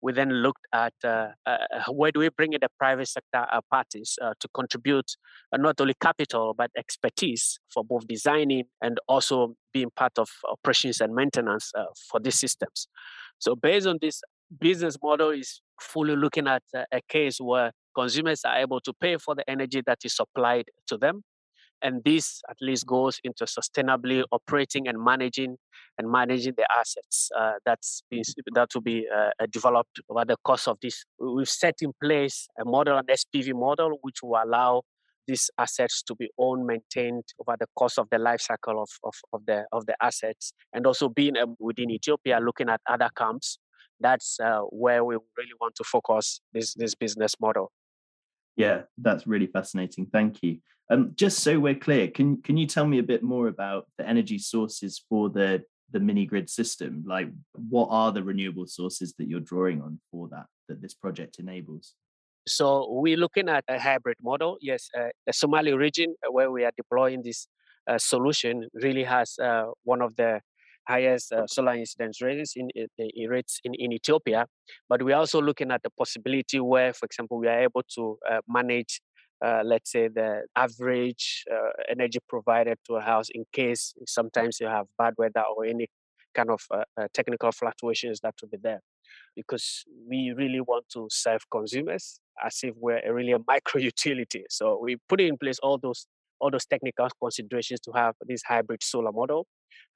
[0.00, 1.56] we then looked at uh, uh,
[1.90, 5.10] where do we bring in the private sector uh, parties uh, to contribute
[5.52, 11.00] uh, not only capital but expertise for both designing and also being part of operations
[11.00, 12.86] and maintenance uh, for these systems.
[13.38, 14.22] So based on this
[14.60, 19.34] business model is fully looking at a case where consumers are able to pay for
[19.34, 21.22] the energy that is supplied to them
[21.82, 25.56] and this at least goes into sustainably operating and managing
[25.98, 28.22] and managing the assets uh, that's been,
[28.54, 31.04] that will be uh, developed over the course of this.
[31.18, 34.82] We've set in place a model, an SPV model, which will allow
[35.26, 39.14] these assets to be owned, maintained over the course of the life cycle of, of,
[39.32, 43.58] of the of the assets, and also being within Ethiopia, looking at other camps.
[44.00, 47.72] That's uh, where we really want to focus this this business model.
[48.58, 50.06] Yeah, that's really fascinating.
[50.06, 50.58] Thank you.
[50.90, 54.06] Um, just so we're clear, can can you tell me a bit more about the
[54.06, 57.04] energy sources for the the mini grid system?
[57.06, 61.38] Like, what are the renewable sources that you're drawing on for that that this project
[61.38, 61.94] enables?
[62.48, 64.58] So we're looking at a hybrid model.
[64.60, 67.46] Yes, uh, the Somali region where we are deploying this
[67.86, 70.40] uh, solution really has uh, one of the
[70.88, 74.46] highest uh, solar incidence rates in, in, rates in, in Ethiopia.
[74.88, 78.40] But we're also looking at the possibility where, for example, we are able to uh,
[78.48, 79.00] manage,
[79.44, 84.66] uh, let's say, the average uh, energy provided to a house in case sometimes you
[84.66, 85.88] have bad weather or any
[86.34, 88.80] kind of uh, uh, technical fluctuations that will be there.
[89.36, 94.44] Because we really want to serve consumers as if we're really a micro utility.
[94.48, 96.06] So we put in place all those
[96.40, 99.44] all those technical considerations to have this hybrid solar model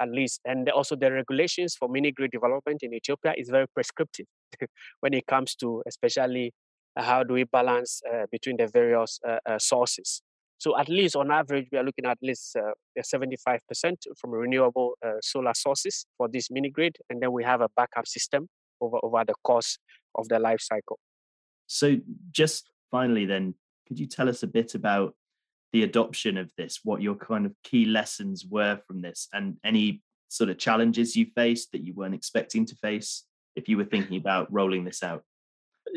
[0.00, 0.40] at least.
[0.44, 4.26] And also the regulations for mini grid development in Ethiopia is very prescriptive
[5.00, 6.52] when it comes to especially
[6.96, 10.22] uh, how do we balance uh, between the various uh, uh sources.
[10.58, 12.56] So at least on average, we are looking at least
[12.96, 16.98] 75% uh, from renewable solar sources for this mini grid.
[17.10, 18.48] And then we have a backup system
[18.80, 19.78] over, over the course
[20.14, 21.00] of the life cycle.
[21.66, 21.96] So
[22.30, 23.54] just finally then,
[23.88, 25.16] could you tell us a bit about
[25.72, 30.02] the adoption of this, what your kind of key lessons were from this, and any
[30.28, 33.24] sort of challenges you faced that you weren't expecting to face
[33.56, 35.22] if you were thinking about rolling this out?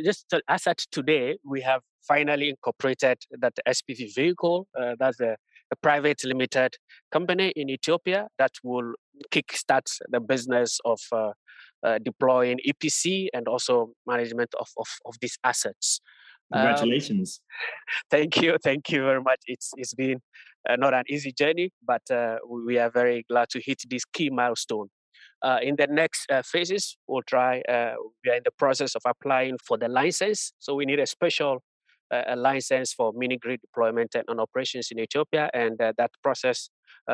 [0.03, 4.67] Just as at today, we have finally incorporated that SPV vehicle.
[4.77, 5.37] Uh, that's a,
[5.71, 6.75] a, private limited
[7.11, 8.93] company in Ethiopia that will
[9.31, 11.31] kickstart the business of uh,
[11.83, 16.01] uh, deploying EPC and also management of, of, of these assets.
[16.53, 17.41] Um, Congratulations.
[17.41, 18.57] Um, thank you.
[18.63, 19.41] Thank you very much.
[19.47, 20.19] It's It's been
[20.69, 24.29] uh, not an easy journey, but uh, we are very glad to hit this key
[24.29, 24.89] milestone.
[25.41, 29.01] Uh, in the next uh, phases, we'll try, uh, we are in the process of
[29.05, 30.53] applying for the license.
[30.59, 31.63] So we need a special
[32.11, 35.49] uh, a license for mini grid deployment and operations in Ethiopia.
[35.53, 36.69] And that process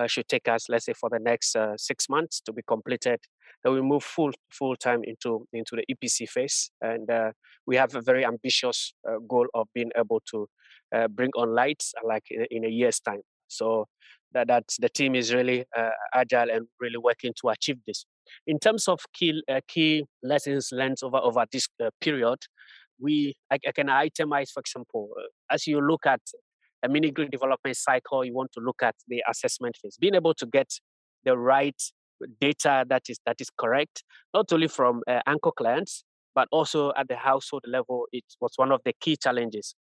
[0.08, 3.20] should take us, let's say, for the next six months to be completed
[3.64, 7.32] that we move full full time into into the EPC phase, and uh,
[7.66, 10.48] we have a very ambitious uh, goal of being able to
[10.96, 13.22] uh, bring on lights uh, like in, in, a year's time.
[13.48, 13.86] So
[14.34, 18.06] that that's, the team is really uh, agile and really working to achieve this.
[18.48, 21.68] In terms of key uh, key lessons learned over over this
[22.00, 22.40] period,
[23.00, 25.10] we I, I, can itemize, for example,
[25.50, 26.22] as you look at
[26.84, 30.34] a mini grid development cycle, you want to look at the assessment phase, being able
[30.36, 30.72] to get
[31.24, 31.82] the right
[32.40, 34.04] data that is that is correct,
[34.34, 36.04] not only from uh, anchor clients,
[36.36, 38.06] but also at the household level.
[38.12, 39.76] It was one of the key challenges.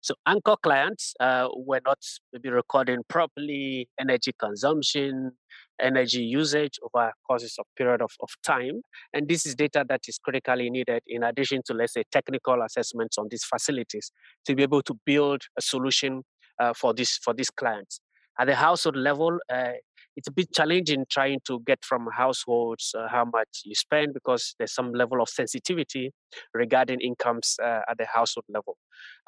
[0.00, 1.98] So anchor clients uh, were not
[2.32, 5.32] maybe recording properly energy consumption,
[5.80, 8.82] energy usage over courses of period of, of time.
[9.12, 13.18] And this is data that is critically needed in addition to, let's say, technical assessments
[13.18, 14.12] on these facilities
[14.46, 16.22] to be able to build a solution
[16.60, 18.00] uh, for this for these clients.
[18.38, 19.72] At the household level, uh,
[20.18, 24.56] it's a bit challenging trying to get from households uh, how much you spend because
[24.58, 26.10] there's some level of sensitivity
[26.52, 28.76] regarding incomes uh, at the household level.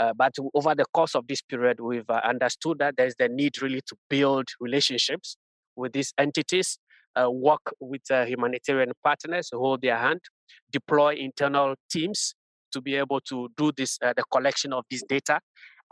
[0.00, 3.62] Uh, but over the course of this period, we've uh, understood that there's the need
[3.62, 5.36] really to build relationships
[5.76, 6.76] with these entities,
[7.14, 10.20] uh, work with uh, humanitarian partners, hold their hand,
[10.72, 12.34] deploy internal teams
[12.72, 15.38] to be able to do this, the collection of this data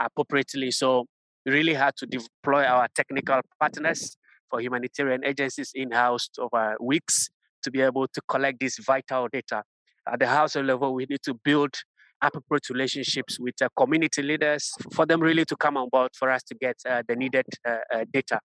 [0.01, 0.73] appropriately.
[0.73, 1.07] So
[1.47, 4.17] really had to deploy our technical partners
[4.51, 7.29] for humanitarian agencies in-house over weeks
[7.63, 9.63] to be able to collect this vital data.
[10.11, 11.75] At the household level, we need to build
[12.23, 16.43] appropriate relationships with uh, community leaders for them really to come on board for us
[16.45, 18.41] to get uh, the needed uh, uh, data.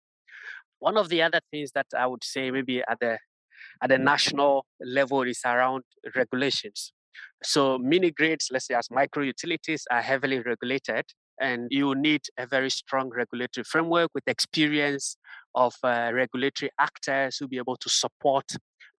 [0.79, 3.17] One of the other things that I would say maybe at the
[3.81, 5.83] at the national level is around
[6.15, 6.91] regulations.
[7.43, 11.05] So mini grids, let's say as micro utilities, are heavily regulated,
[11.39, 15.17] and you need a very strong regulatory framework with experience
[15.55, 18.45] of uh, regulatory actors who be able to support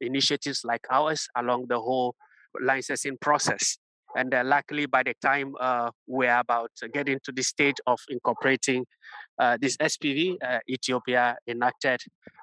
[0.01, 2.15] initiatives like ours along the whole
[2.61, 3.79] licensing process.
[4.17, 8.87] And uh, luckily, by the time uh, we're about getting to the stage of incorporating
[9.41, 12.01] uh, this SPV, uh, Ethiopia enacted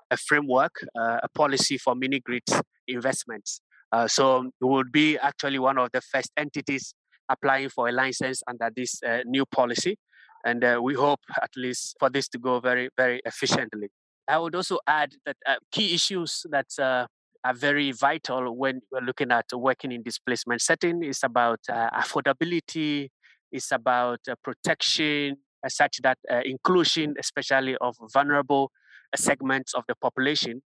[0.09, 3.62] a framework, uh, a policy for mini grids investments.
[3.93, 6.93] Uh, so it would be actually one of the first entities
[7.30, 9.97] applying for a license under this new policy.
[10.43, 13.89] And we hope at least for this to go very, very efficiently.
[14.28, 15.38] I would also add that
[15.72, 16.67] key issues that
[17.43, 21.03] are very vital when we're looking at working in displacement setting.
[21.03, 23.09] is about uh, affordability,
[23.51, 28.72] it's about uh, protection, uh, such that uh, inclusion, especially of vulnerable
[29.13, 30.61] uh, segments of the population.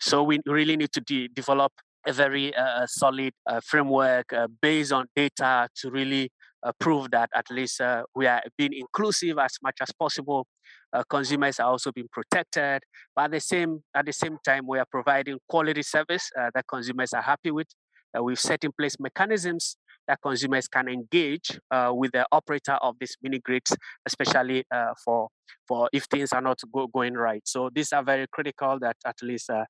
[0.00, 1.72] So we really need to de- develop
[2.06, 3.32] a very uh, solid
[3.62, 4.32] framework
[4.62, 6.30] based on data to really
[6.78, 7.78] prove that at least
[8.14, 10.46] we are being inclusive as much as possible
[10.92, 12.82] uh, consumers are also being protected.
[13.14, 16.66] But at the same at the same time, we are providing quality service uh, that
[16.68, 17.68] consumers are happy with.
[18.16, 19.76] Uh, we've set in place mechanisms
[20.08, 23.76] that consumers can engage uh, with the operator of these mini grids,
[24.06, 25.28] especially uh, for
[25.68, 27.42] for if things are not go, going right.
[27.44, 29.64] So these are very critical that at least uh,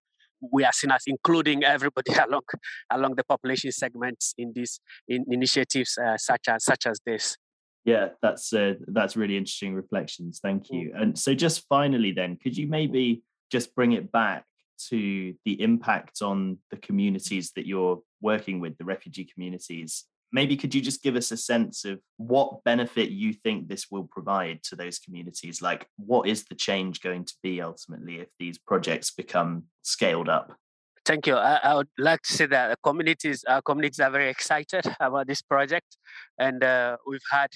[0.52, 2.42] we are seen as including everybody along
[2.90, 7.36] along the population segments in these in initiatives such as such as this
[7.84, 10.72] yeah that's uh, that's really interesting reflections thank mm.
[10.72, 10.92] you.
[10.94, 14.44] And so just finally then could you maybe just bring it back
[14.88, 20.04] to the impact on the communities that you're working with the refugee communities?
[20.32, 24.04] Maybe could you just give us a sense of what benefit you think this will
[24.04, 25.60] provide to those communities?
[25.60, 30.56] Like what is the change going to be ultimately if these projects become scaled up
[31.04, 31.34] Thank you.
[31.34, 35.26] I, I, would like to say that the communities, our communities are very excited about
[35.26, 35.96] this project,
[36.38, 37.48] and uh, we've had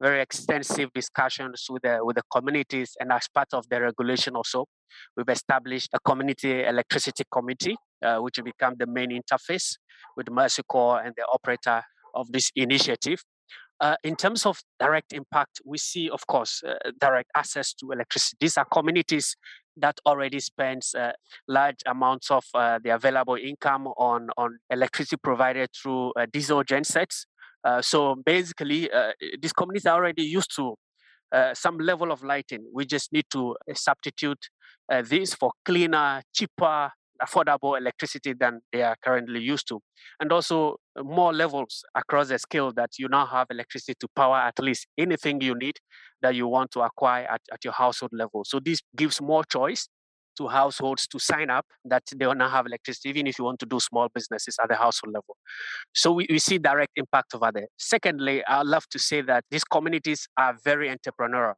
[0.00, 2.96] very extensive discussions with the with the communities.
[3.00, 4.66] And as part of the regulation, also,
[5.16, 9.76] we've established a community electricity committee, uh, which will become the main interface
[10.16, 11.82] with Mercy Corps and the operator
[12.14, 13.22] of this initiative.
[13.80, 18.36] Uh, in terms of direct impact, we see, of course, uh, direct access to electricity.
[18.40, 19.36] These are communities
[19.76, 21.12] that already spends uh,
[21.48, 27.26] large amounts of uh, the available income on, on electricity provided through uh, diesel gensets.
[27.64, 30.74] Uh, so basically, uh, these communities are already used to
[31.32, 32.64] uh, some level of lighting.
[32.74, 34.48] We just need to substitute
[35.04, 36.90] this for cleaner, cheaper,
[37.22, 39.80] affordable electricity than they are currently used to.
[40.20, 44.36] And also uh, more levels across the scale that you now have electricity to power
[44.36, 45.76] at least anything you need
[46.22, 48.44] that you want to acquire at, at your household level.
[48.44, 49.88] So this gives more choice
[50.38, 53.58] to households to sign up that they will now have electricity, even if you want
[53.60, 55.36] to do small businesses at the household level.
[55.94, 57.66] So we, we see direct impact over there.
[57.78, 61.54] Secondly, I'd love to say that these communities are very entrepreneurial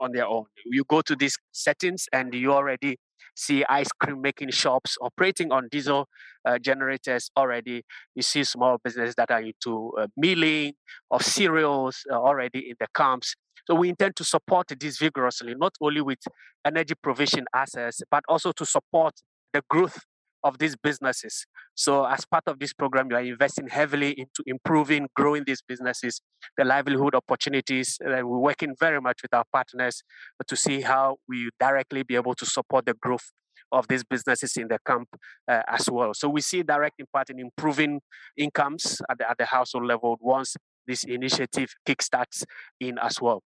[0.00, 0.44] on their own.
[0.64, 2.96] You go to these settings and you already
[3.36, 6.06] see ice cream making shops operating on diesel
[6.44, 7.82] uh, generators already.
[8.14, 10.74] You see small businesses that are into uh, milling
[11.10, 13.34] of cereals uh, already in the camps.
[13.66, 16.18] So we intend to support this vigorously, not only with
[16.66, 19.14] energy provision assets, but also to support
[19.52, 19.98] the growth
[20.44, 21.46] of these businesses.
[21.74, 26.20] So, as part of this program, you are investing heavily into improving, growing these businesses,
[26.56, 27.98] the livelihood opportunities.
[28.04, 30.02] Uh, we're working very much with our partners
[30.46, 33.32] to see how we directly be able to support the growth
[33.72, 35.08] of these businesses in the camp
[35.48, 36.14] uh, as well.
[36.14, 38.00] So we see direct impact in improving
[38.36, 40.54] incomes at the, at the household level once
[40.86, 42.44] this initiative kickstarts
[42.78, 43.42] in as well.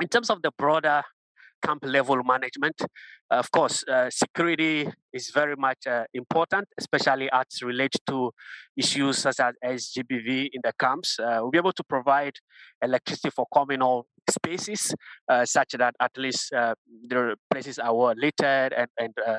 [0.00, 1.02] In terms of the broader
[1.64, 2.80] camp level management.
[3.30, 8.32] Of course, uh, security is very much uh, important, especially as relates to
[8.76, 11.18] issues such as SGBV in the camps.
[11.18, 12.34] Uh, we'll be able to provide
[12.82, 14.94] electricity for communal spaces
[15.28, 16.74] uh, such that at least uh,
[17.08, 19.38] the places are well lit and, and uh,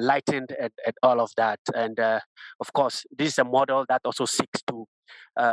[0.00, 1.60] lightened and, and, all of that.
[1.74, 4.86] And of course, this is a model that also seeks to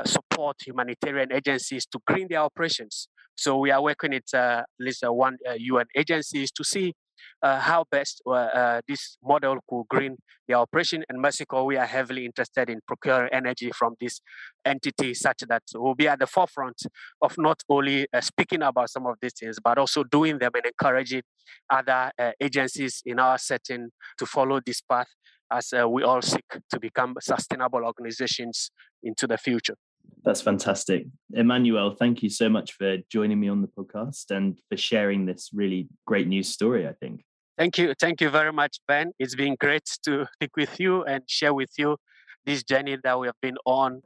[0.05, 3.07] support humanitarian agencies to green their operations.
[3.41, 6.93] So we are working with uh, at least uh, one UN uh, agencies to see
[7.41, 10.17] uh, how best uh, uh, this model could green
[10.47, 11.03] the operation.
[11.09, 14.21] And Mercy Corps, we are heavily interested in procuring energy from this
[14.63, 16.83] entity such that we'll be at the forefront
[17.19, 21.23] of not only speaking about some of these things, but also doing them and encouraging
[21.67, 23.89] other agencies in our setting
[24.19, 25.07] to follow this path
[25.51, 28.69] as we all seek to become sustainable organizations
[29.01, 29.75] into the future.
[30.23, 31.07] That's fantastic.
[31.33, 35.49] Emmanuel, thank you so much for joining me on the podcast and for sharing this
[35.53, 37.23] really great news story, I think.
[37.57, 37.93] Thank you.
[37.99, 39.11] Thank you very much, Ben.
[39.19, 41.97] It's been great to speak with you and share with you
[42.45, 44.01] this journey that we have been on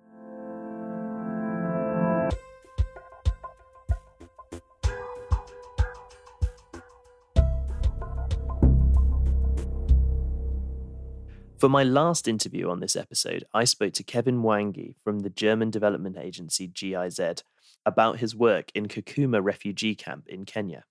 [11.58, 15.72] For my last interview on this episode, I spoke to Kevin Mwangi from the German
[15.72, 17.44] development agency GIZ
[17.86, 20.84] about his work in Kakuma refugee camp in Kenya.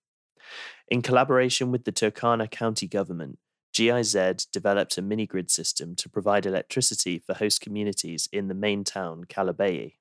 [0.89, 3.39] In collaboration with the Turkana County government,
[3.75, 8.85] GIZ developed a mini grid system to provide electricity for host communities in the main
[8.85, 9.97] town, Kalobeyei.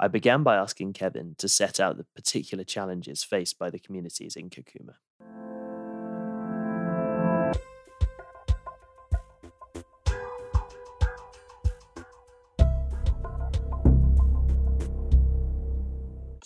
[0.00, 4.34] I began by asking Kevin to set out the particular challenges faced by the communities
[4.34, 4.94] in Kakuma.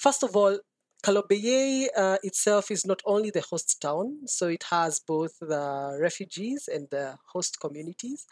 [0.05, 0.59] First of all,
[1.03, 6.69] Kalobeyei uh, itself is not only the host town, so it has both the refugees
[6.71, 8.27] and the host communities.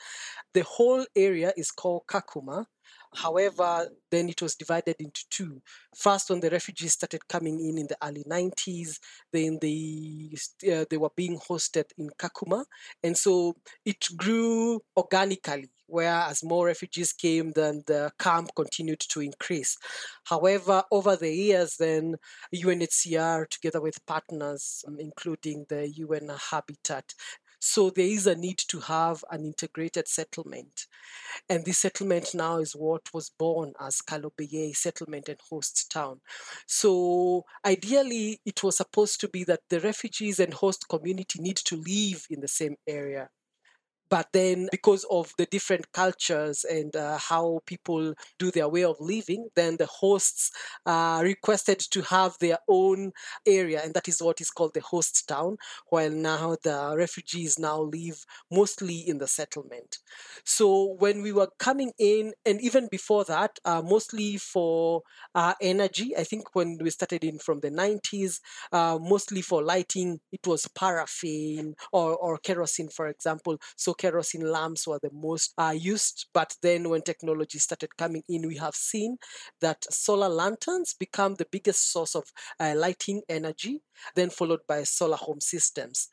[0.53, 2.67] The whole area is called Kakuma.
[3.15, 5.63] However, then it was divided into two.
[5.97, 8.99] First, when the refugees started coming in in the early 90s,
[9.33, 10.35] then they
[10.71, 12.67] uh, they were being hosted in Kakuma,
[13.03, 13.55] and so
[13.87, 19.77] it grew organically where as more refugees came, then the camp continued to increase.
[20.25, 22.17] However, over the years, then
[22.55, 27.15] UNHCR, together with partners, um, including the UN Habitat,
[27.65, 30.89] so there is a need to have an integrated settlement.
[31.49, 36.23] And this settlement now is what was born as Kalobeyei settlement and host town.
[36.67, 41.77] So ideally, it was supposed to be that the refugees and host community need to
[41.77, 43.29] live in the same area
[44.13, 48.95] but then because of the different cultures and uh, how people do their way of
[49.01, 50.51] living then the hosts
[50.85, 53.11] uh, requested to have their own
[53.47, 55.57] area and that is what is called the host town
[55.89, 59.97] while now the refugees now live mostly in the settlement.
[60.45, 65.03] So when we were coming in and even before that uh, mostly for
[65.35, 68.41] uh, energy i think when we started in from the 90s
[68.73, 73.59] uh, mostly for lighting it was paraffin or, or kerosene for example.
[73.77, 76.27] So kerosene lamps were the most uh, used.
[76.35, 79.17] But then when technology started coming in, we have seen
[79.61, 82.25] that solar lanterns become the biggest source of
[82.59, 83.81] uh, lighting energy,
[84.17, 86.09] then followed by solar home systems.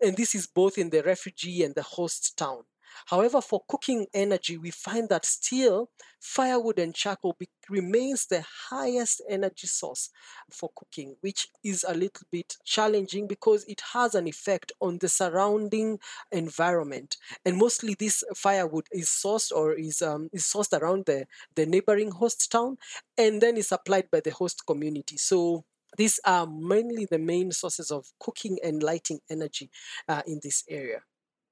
[0.00, 2.62] And this is both in the refugee and the host town.
[3.06, 5.90] However, for cooking energy, we find that still
[6.20, 10.10] firewood and charcoal be- remains the highest energy source
[10.50, 15.08] for cooking, which is a little bit challenging because it has an effect on the
[15.08, 15.98] surrounding
[16.32, 17.16] environment.
[17.44, 22.10] And mostly this firewood is sourced or is, um, is sourced around the, the neighboring
[22.10, 22.78] host town
[23.18, 25.16] and then is supplied by the host community.
[25.16, 25.64] So
[25.96, 29.70] these are mainly the main sources of cooking and lighting energy
[30.08, 31.00] uh, in this area.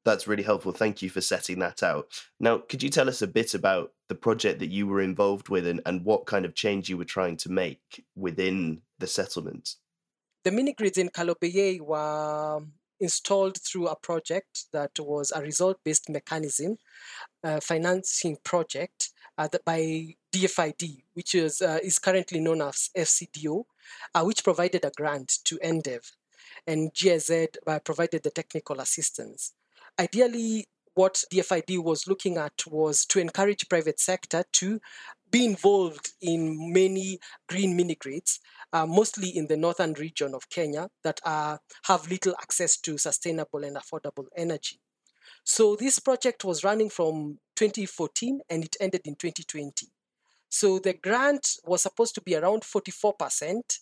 [0.05, 0.73] That's really helpful.
[0.73, 2.07] Thank you for setting that out.
[2.41, 5.67] Now, could you tell us a bit about the project that you were involved with
[5.67, 9.77] and, and what kind of change you were trying to make within the settlement?
[10.45, 12.63] The mini grids in Kalobeyei were
[12.99, 16.79] installed through a project that was a result based mechanism
[17.45, 23.65] uh, financing project uh, by DFID, which is, uh, is currently known as FCDO,
[24.15, 26.13] uh, which provided a grant to EnDev.
[26.67, 29.55] And GIZ uh, provided the technical assistance.
[29.99, 34.81] Ideally, what DFID was looking at was to encourage private sector to
[35.31, 37.19] be involved in many
[37.49, 38.41] green mini grids,
[38.73, 43.65] uh, mostly in the northern region of Kenya that uh, have little access to sustainable
[43.65, 44.79] and affordable energy.
[45.45, 49.89] So this project was running from 2014 and it ended in 2020.
[50.53, 53.79] So the grant was supposed to be around 44%,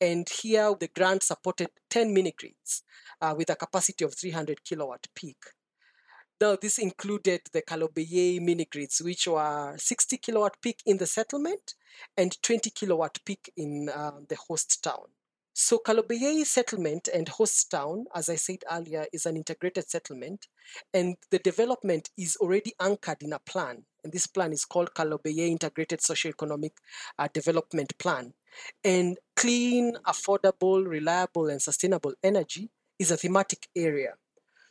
[0.00, 2.84] and here the grant supported 10 mini grids
[3.20, 5.42] uh, with a capacity of 300 kilowatt peak.
[6.40, 11.74] Now, this included the Kalobeyei mini grids, which were 60 kilowatt peak in the settlement
[12.16, 15.06] and 20 kilowatt peak in uh, the host town.
[15.52, 20.46] So Kalobeyei settlement and host town, as I said earlier, is an integrated settlement,
[20.94, 23.86] and the development is already anchored in a plan.
[24.04, 26.72] And this plan is called Kalobeyei Integrated Socioeconomic
[27.18, 28.32] uh, Development Plan.
[28.84, 34.14] And clean, affordable, reliable, and sustainable energy is a thematic area.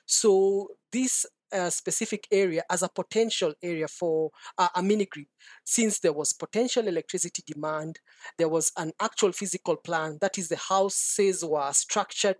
[0.05, 5.27] So this uh, specific area as a potential area for uh, a mini grid
[5.65, 7.99] since there was potential electricity demand
[8.37, 12.37] there was an actual physical plan that is the houses were structured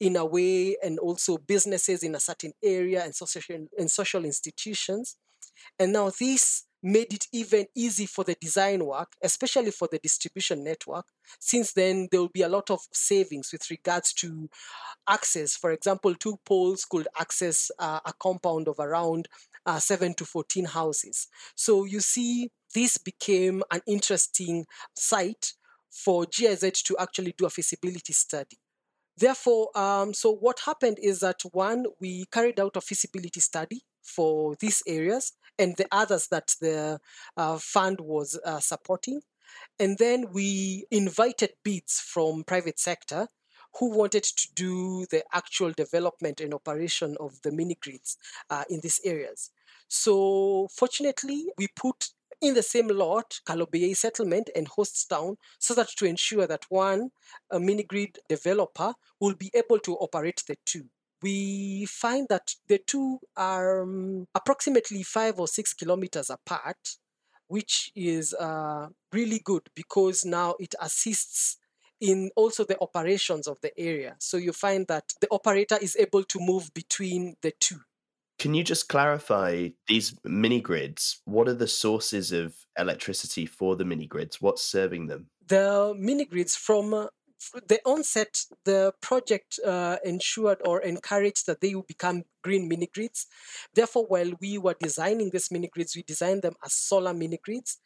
[0.00, 5.16] in a way and also businesses in a certain area and social and social institutions
[5.78, 10.62] and now this made it even easy for the design work, especially for the distribution
[10.62, 11.06] network,
[11.40, 14.50] since then there will be a lot of savings with regards to
[15.08, 15.56] access.
[15.56, 19.28] For example, two poles could access uh, a compound of around
[19.64, 21.28] uh, 7 to 14 houses.
[21.56, 25.54] So you see, this became an interesting site
[25.90, 28.58] for GIZ to actually do a feasibility study.
[29.16, 34.54] Therefore, um, so what happened is that one, we carried out a feasibility study for
[34.60, 37.00] these areas and the others that the
[37.36, 39.20] uh, fund was uh, supporting.
[39.78, 43.28] And then we invited bids from private sector
[43.78, 48.16] who wanted to do the actual development and operation of the mini grids
[48.50, 49.50] uh, in these areas.
[49.88, 52.08] So fortunately, we put
[52.40, 57.10] in the same lot Kalobeyei settlement and host town so that to ensure that one
[57.50, 60.86] a mini grid developer will be able to operate the two
[61.24, 66.98] we find that the two are um, approximately five or six kilometers apart,
[67.48, 71.56] which is uh, really good because now it assists
[71.98, 74.16] in also the operations of the area.
[74.18, 77.80] So you find that the operator is able to move between the two.
[78.38, 81.22] Can you just clarify these mini grids?
[81.24, 84.42] What are the sources of electricity for the mini grids?
[84.42, 85.30] What's serving them?
[85.46, 87.06] The mini grids from uh,
[87.68, 93.26] the onset, the project uh, ensured or encouraged that they will become green mini grids.
[93.74, 97.78] Therefore, while we were designing these mini grids, we designed them as solar mini grids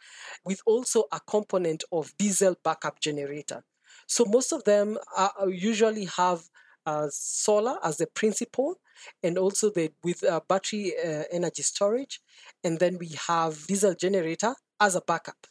[0.44, 3.64] with also a component of diesel backup generator.
[4.06, 6.42] So most of them are, usually have
[6.86, 8.80] uh, solar as the principal
[9.22, 12.20] and also the with uh, battery uh, energy storage
[12.64, 15.46] and then we have diesel generator as a backup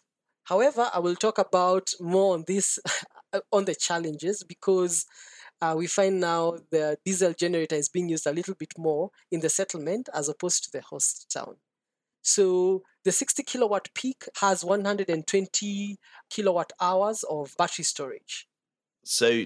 [0.45, 2.91] however i will talk about more on this Uh,
[3.51, 5.05] on the challenges because
[5.61, 9.39] uh, we find now the diesel generator is being used a little bit more in
[9.39, 11.55] the settlement as opposed to the host town.
[12.21, 15.97] So the 60 kilowatt peak has 120
[16.29, 18.47] kilowatt hours of battery storage.
[19.03, 19.45] So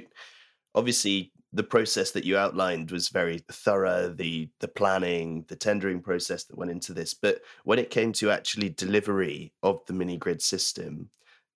[0.74, 6.46] obviously the process that you outlined was very thorough the the planning the tendering process
[6.46, 10.42] that went into this but when it came to actually delivery of the mini grid
[10.42, 11.10] system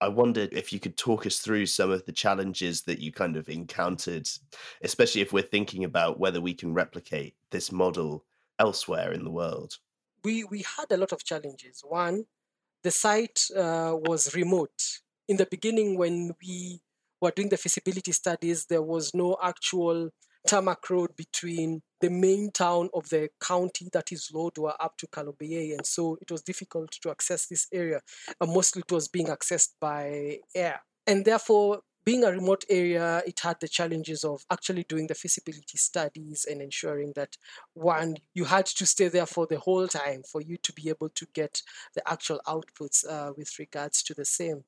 [0.06, 3.36] I wondered if you could talk us through some of the challenges that you kind
[3.36, 4.30] of encountered,
[4.84, 8.24] especially if we're thinking about whether we can replicate this model
[8.60, 9.80] elsewhere in the world.
[10.24, 11.82] We we had a lot of challenges.
[11.84, 12.26] One,
[12.84, 14.80] the site uh, was remote.
[15.28, 16.82] In the beginning, when we
[17.20, 20.12] were doing the feasibility studies, there was no actual
[20.48, 25.72] tarmac road between the main town of the county, that is Lodwar, up to Kalobeyei.
[25.72, 28.02] And so it was difficult to access this area.
[28.40, 30.82] And mostly it was being accessed by air.
[31.08, 35.78] And therefore, being a remote area, it had the challenges of actually doing the feasibility
[35.78, 37.36] studies and ensuring that
[37.74, 41.10] one, you had to stay there for the whole time for you to be able
[41.10, 41.64] to get
[41.96, 44.64] the actual outputs uh, with regards to the same.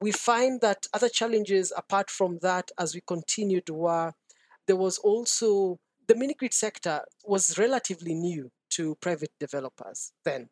[0.00, 4.12] We find that other challenges apart from that, as we continued, were
[4.68, 10.48] there was also the mini grid sector was relatively new to private developers then.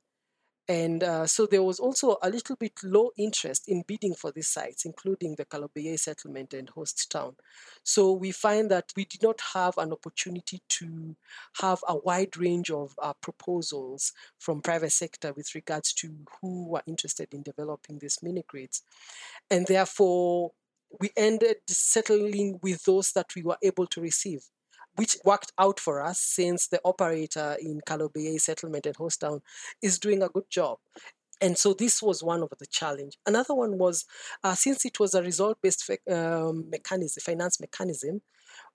[0.68, 4.48] And uh, so there was also a little bit low interest in bidding for these
[4.48, 7.36] sites, including the Kalobeyei settlement and host town.
[7.84, 11.14] So we find that we did not have an opportunity to
[11.60, 16.82] have a wide range of uh, proposals from private sector with regards to who were
[16.86, 18.82] interested in developing these mini grids.
[19.48, 20.50] And therefore,
[21.00, 24.40] we ended settling with those that we were able to receive,
[24.96, 29.40] which worked out for us since the operator in Kalobeyei settlement and host town
[29.82, 30.78] is doing a good job.
[31.40, 33.18] And so this was one of the challenge.
[33.26, 34.06] Another one was
[34.42, 38.22] uh, since it was a result-based um, mechanism, finance mechanism,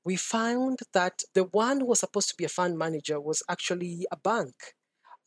[0.04, 4.06] we found that the one who was supposed to be a fund manager was actually
[4.12, 4.54] a bank.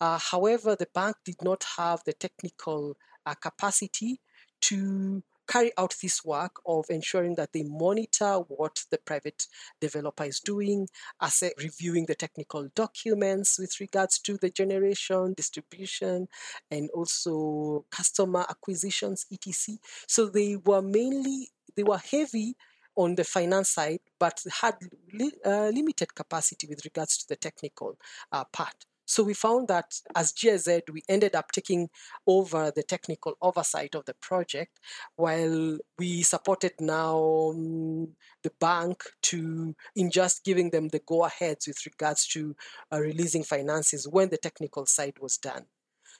[0.01, 4.21] Uh, however, the bank did not have the technical uh, capacity
[4.61, 9.47] to carry out this work of ensuring that they monitor what the private
[9.81, 10.89] developer is doing,
[11.21, 16.29] asset reviewing the technical documents with regards to the generation, distribution,
[16.71, 19.79] and also customer acquisitions, etc.
[20.07, 22.57] So they were mainly they were heavy
[22.97, 24.77] on the finance side, but had
[25.13, 27.99] li- uh, limited capacity with regards to the technical
[28.31, 28.87] uh, part.
[29.07, 31.91] So we found that as GIZ, we ended up taking
[32.27, 34.81] over the technical oversight of the project
[35.17, 38.09] while we supported now um,
[38.43, 42.57] the bank to in just giving them the go aheads with regards to
[42.93, 45.67] uh, releasing finances when the technical side was done.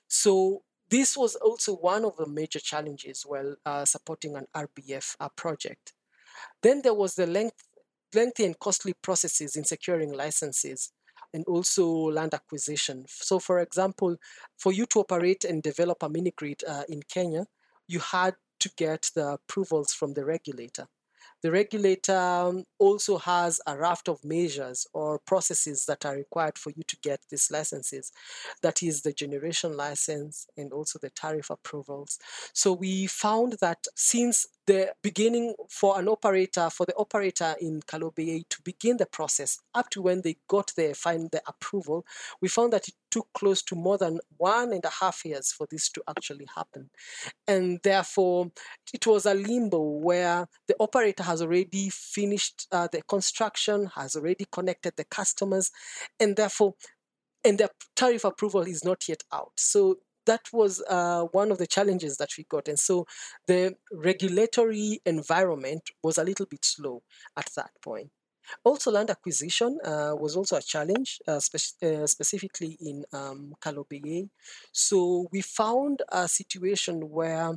[0.09, 5.29] So this was also one of the major challenges while uh, supporting an RBF uh,
[5.37, 5.95] project.
[6.63, 7.65] Then there was the length,
[8.15, 10.93] lengthy and costly processes in securing licenses
[11.35, 13.05] and also land acquisition.
[13.09, 14.17] So, for example,
[14.57, 17.47] for you to operate and develop a mini grid uh, in Kenya,
[17.87, 20.87] you had to get the approvals from the regulator.
[21.43, 26.71] The regulator um, also has a raft of measures or processes that are required for
[26.75, 28.13] you to get these licenses.
[28.63, 32.19] That is the generation license and also the tariff approvals.
[32.55, 38.49] So we found that since the beginning for an operator, for the operator in Kalobeyei
[38.49, 42.07] to begin the process up to when they got there, find the approval,
[42.41, 45.67] we found that it took close to more than one and a half years for
[45.71, 46.91] this to actually happen.
[47.47, 48.51] And therefore,
[48.93, 54.47] it was a limbo where the operator has already finished uh, the construction, has already
[54.51, 55.71] connected the customers,
[56.19, 56.75] and therefore,
[57.45, 59.53] and the tariff approval is not yet out.
[59.57, 62.69] So that was uh, one of the challenges that we got.
[62.69, 63.07] And so
[63.47, 67.03] the regulatory environment was a little bit slow
[67.37, 68.11] at that point.
[68.63, 74.29] Also, land acquisition uh, was also a challenge, uh, spe- uh, specifically in um, Kalobeyei.
[74.73, 77.53] So we found a situation where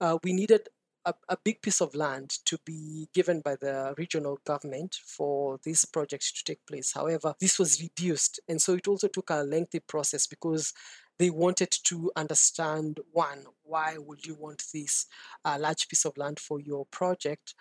[0.00, 0.68] uh, we needed
[1.04, 5.84] a, a, big piece of land to be given by the regional government for this
[5.84, 6.92] project to take place.
[6.94, 10.72] However, this was reduced, and so it also took a lengthy process because
[11.18, 15.06] they wanted to understand one, why would you want this
[15.44, 17.54] uh, large piece of land for your project?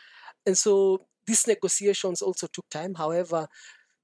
[0.45, 2.95] And so these negotiations also took time.
[2.95, 3.47] However,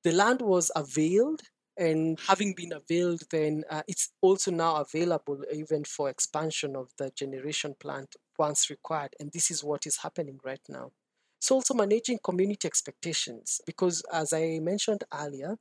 [0.03, 1.41] the land was availed
[1.77, 7.09] and having been availed then uh, it's also now available even for expansion of the
[7.15, 10.91] generation plant once required and this is what is happening right now
[11.39, 15.55] so also managing community expectations because as i mentioned earlier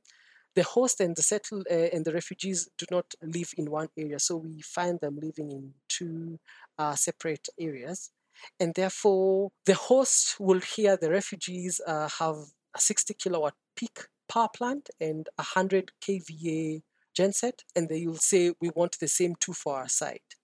[0.55, 4.19] the host and the settle uh, and the refugees do not live in one area
[4.19, 6.39] so we find them living in two
[6.77, 8.11] uh, separate areas.
[8.59, 12.37] And therefore the host will hear the refugees uh, have
[12.75, 16.81] a 60 kilowatt peak power plant and a 100 kva
[17.17, 20.35] genset and they will say we want the same two for our site.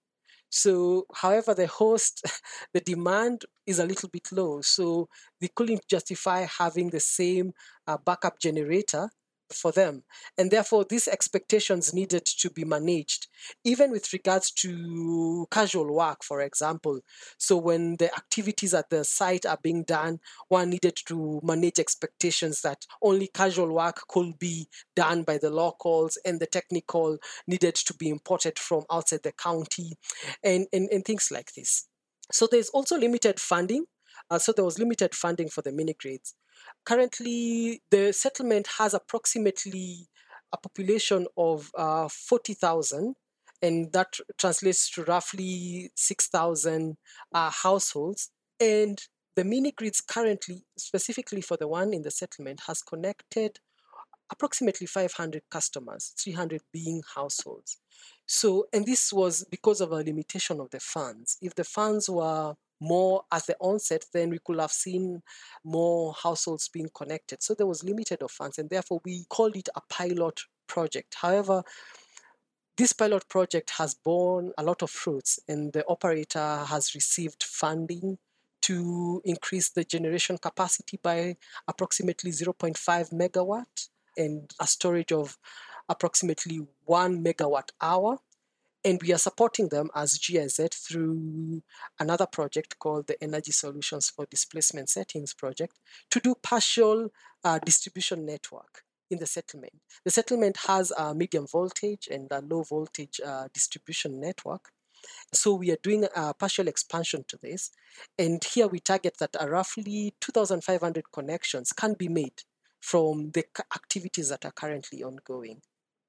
[0.50, 2.24] So however the host
[2.74, 4.60] the demand is a little bit low.
[4.60, 5.08] So
[5.40, 7.52] they couldn't justify having the same
[7.86, 9.10] uh, backup generator
[9.52, 10.04] for them.
[10.38, 13.28] And therefore, these expectations needed to be managed,
[13.64, 17.00] even with regards to casual work, for example.
[17.38, 22.62] So, when the activities at the site are being done, one needed to manage expectations
[22.62, 27.94] that only casual work could be done by the locals and the technical needed to
[27.94, 29.92] be imported from outside the county
[30.42, 31.88] and, and, and things like this.
[32.32, 33.86] So, there's also limited funding.
[34.30, 36.34] Uh, so, there was limited funding for the mini grids
[36.86, 40.08] currently the settlement has approximately
[40.52, 43.14] a population of uh, 40,000
[43.62, 46.96] and that translates to roughly 6,000
[47.32, 48.30] uh, households.
[48.60, 48.98] And
[49.34, 53.58] the mini grids currently, specifically for the one in the settlement, has connected
[54.30, 57.78] approximately 500 customers, 300 being households.
[58.26, 61.38] So, and this was because of a limitation of the funds.
[61.40, 65.22] If the funds were more at the onset, then we could have seen
[65.64, 67.42] more households being connected.
[67.42, 71.16] So there was limited of funds, and therefore we called it a pilot project.
[71.20, 71.62] However,
[72.76, 78.18] this pilot project has borne a lot of fruits, and the operator has received funding
[78.62, 81.36] to increase the generation capacity by
[81.68, 85.38] approximately 0.5 megawatt and a storage of
[85.88, 88.18] approximately 1 megawatt hour
[88.86, 91.60] and we are supporting them as GIZ through
[91.98, 95.74] another project called the Energy Solutions for Displacement Settings project
[96.12, 97.08] to do partial
[97.42, 99.72] uh, distribution network in the settlement.
[100.04, 104.70] The settlement has a medium voltage and a low voltage uh, distribution network.
[105.32, 107.72] So we are doing a partial expansion to this.
[108.16, 112.42] And here we target that roughly 2,500 connections can be made
[112.80, 115.62] from the activities that are currently ongoing.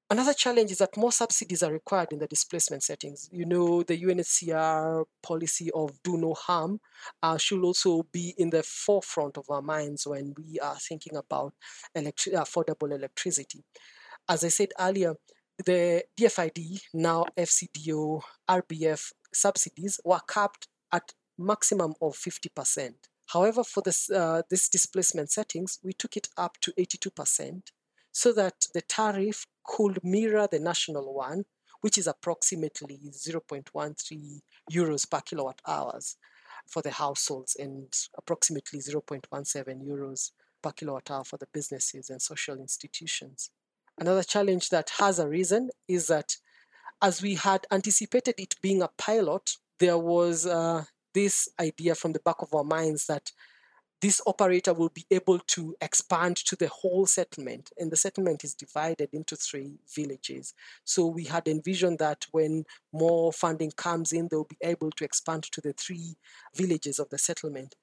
[0.09, 3.27] Another challenge is that more subsidies are required in the displacement settings.
[3.29, 6.79] You know, the UNHCR policy of do no harm
[7.21, 11.53] uh, should also be in the forefront of our minds when we are thinking about
[11.95, 13.65] electri- affordable electricity.
[14.29, 15.15] As I said earlier,
[15.65, 22.93] the DFID, now FCDO, RBF subsidies were capped at maximum of 50%.
[23.27, 27.61] However, for this, uh, this displacement settings, we took it up to 82%
[28.17, 31.45] so that the tariff could mirror the national one,
[31.81, 34.39] which is approximately 0.13
[34.71, 36.17] euros per kilowatt hours
[36.67, 40.31] for the households and approximately 0.17 euros
[40.63, 43.51] per kilowatt hour for the businesses and social institutions.
[43.99, 46.37] Another challenge that has arisen is that
[47.03, 52.21] as we had anticipated it being a pilot, there was uh, this idea from the
[52.25, 53.31] back of our minds that
[54.01, 57.71] this operator will be able to expand to the whole settlement.
[57.77, 60.53] And the settlement is divided into three villages.
[60.83, 65.43] So we had envisioned that when more funding comes in, they'll be able to expand
[65.43, 66.15] to the three
[66.55, 67.75] villages of the settlement.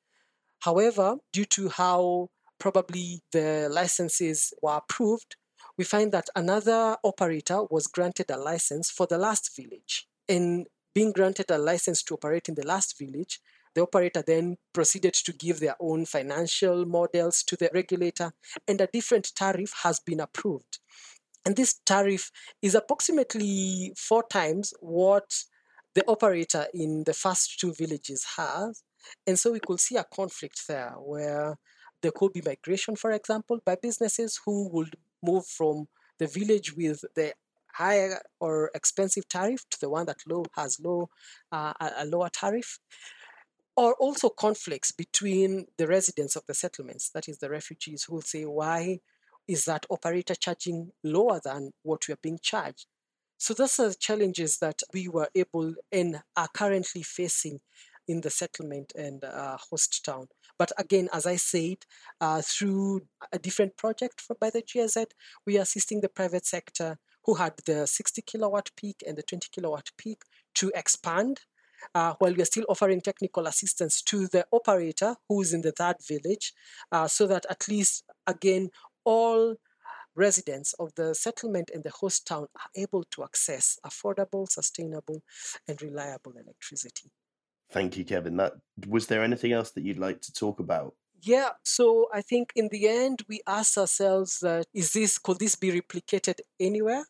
[0.61, 5.37] However, due to how probably the licenses were approved,
[5.77, 10.07] we find that another operator was granted a license for the last village.
[10.29, 13.41] And being granted a license to operate in the last village,
[13.75, 18.33] The operator then proceeded to give their own financial models to the regulator,
[18.69, 20.79] and a different tariff has been approved.
[21.45, 22.31] And this tariff
[22.63, 25.45] is approximately four times what
[25.95, 28.83] the operator in the first two villages has.
[29.27, 31.59] And so we could see a conflict there where
[32.01, 37.05] there could be migration, for example, by businesses who would move from the village with
[37.15, 37.35] the
[37.75, 41.11] higher or expensive tariff to the one that low has low
[41.51, 42.79] uh, a lower tariff
[43.77, 48.23] or also conflicts between the residents of the settlements that is the refugees who will
[48.23, 48.99] say why
[49.47, 52.87] is that operator charging lower than what we are being charged
[53.37, 57.61] so those are the challenges that we were able and are currently facing
[58.07, 60.29] in the settlement and uh, host town.
[60.59, 61.79] But again, as I said,
[62.21, 63.03] uh, through
[63.33, 65.07] a different project for, by the GIZ,
[65.47, 69.49] we are assisting the private sector who had the 60 kilowatt peak and the 20
[69.53, 70.23] kilowatt peak
[70.55, 71.41] to expand
[71.95, 75.73] uh, while we are still offering technical assistance to the operator who is in the
[75.73, 76.53] third village
[76.93, 78.69] uh, so that at least again
[79.05, 79.57] all
[80.17, 85.23] residents of the settlement and the host town are able to access affordable sustainable
[85.67, 87.11] and reliable electricity
[87.71, 88.37] Thank you, Kevin.
[88.37, 88.55] That
[88.87, 90.95] was there anything else that you'd like to talk about?
[91.23, 95.55] Yeah, so I think in the end we asked ourselves that is this could this
[95.55, 97.07] be replicated anywhere?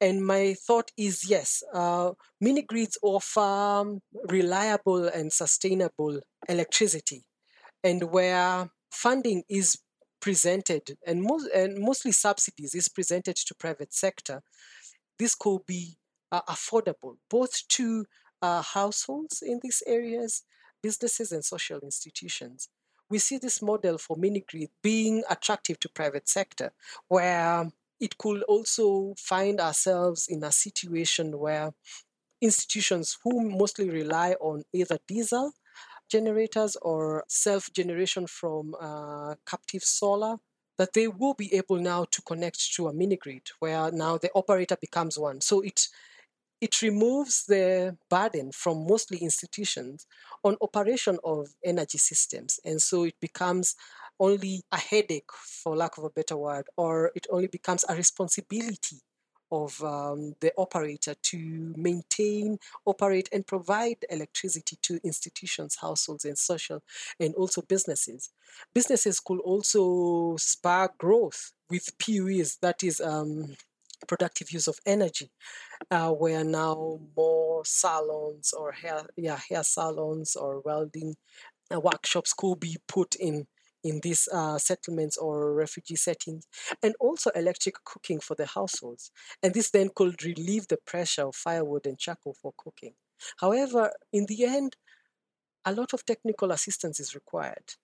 [0.00, 1.62] And my thought is yes.
[1.72, 3.98] Uh, mini grids offer
[4.28, 7.24] reliable and sustainable electricity,
[7.84, 9.78] and where funding is
[10.20, 14.42] presented and, most, and mostly subsidies is presented to private sector,
[15.18, 15.96] this could be
[16.32, 18.04] uh, affordable both to
[18.42, 20.44] uh, households in these areas,
[20.82, 22.68] businesses, and social institutions.
[23.08, 26.72] We see this model for mini grid being attractive to private sector,
[27.08, 27.70] where
[28.00, 31.72] it could also find ourselves in a situation where
[32.40, 35.52] institutions who mostly rely on either diesel
[36.10, 40.36] generators or self generation from uh, captive solar
[40.78, 44.30] that they will be able now to connect to a mini grid where now the
[44.34, 45.88] operator becomes one so it
[46.60, 50.06] it removes the burden from mostly institutions
[50.44, 52.60] on operation of energy systems.
[52.64, 53.76] And so it becomes
[54.20, 58.98] only a headache, for lack of a better word, or it only becomes a responsibility
[59.52, 66.82] of um, the operator to maintain, operate, and provide electricity to institutions, households, and social,
[67.18, 68.30] and also businesses.
[68.72, 73.56] Businesses could also spark growth with PUEs, that is, um,
[74.06, 75.30] productive use of energy,
[75.90, 81.16] uh, where now more salons or hair, yeah, hair salons or welding
[81.74, 83.46] uh, workshops could be put in
[83.82, 86.46] in these uh, settlements or refugee settings,
[86.82, 89.10] and also electric cooking for the households.
[89.42, 92.94] And this then could relieve the pressure of firewood and charcoal for cooking.
[93.38, 94.76] However, in the end,
[95.64, 97.74] a lot of technical assistance is required.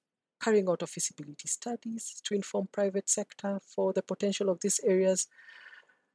[0.42, 5.28] Carrying out of feasibility studies to inform private sector for the potential of these areas,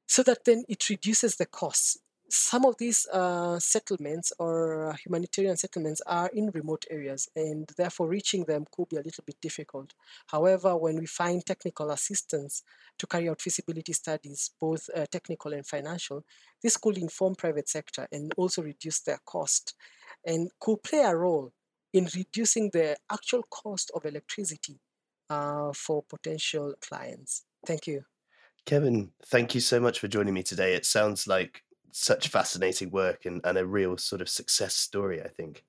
[0.07, 1.97] so that then it reduces the costs.
[2.33, 8.45] Some of these uh, settlements or humanitarian settlements are in remote areas, and therefore reaching
[8.45, 9.93] them could be a little bit difficult.
[10.27, 12.63] However, when we find technical assistance
[12.99, 16.23] to carry out feasibility studies, both uh, technical and financial,
[16.63, 19.75] this could inform private sector and also reduce their cost
[20.25, 21.51] and could play a role
[21.91, 24.79] in reducing the actual cost of electricity
[25.29, 27.43] uh, for potential clients.
[27.67, 28.03] Thank you.
[28.65, 30.75] Kevin, thank you so much for joining me today.
[30.75, 35.27] It sounds like such fascinating work and, and a real sort of success story, I
[35.27, 35.63] think.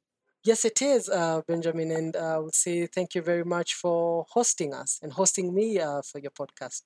[0.45, 1.93] Yes, it is, uh, Benjamin.
[1.93, 5.79] And uh, I would say thank you very much for hosting us and hosting me
[5.79, 6.83] uh, for your podcast.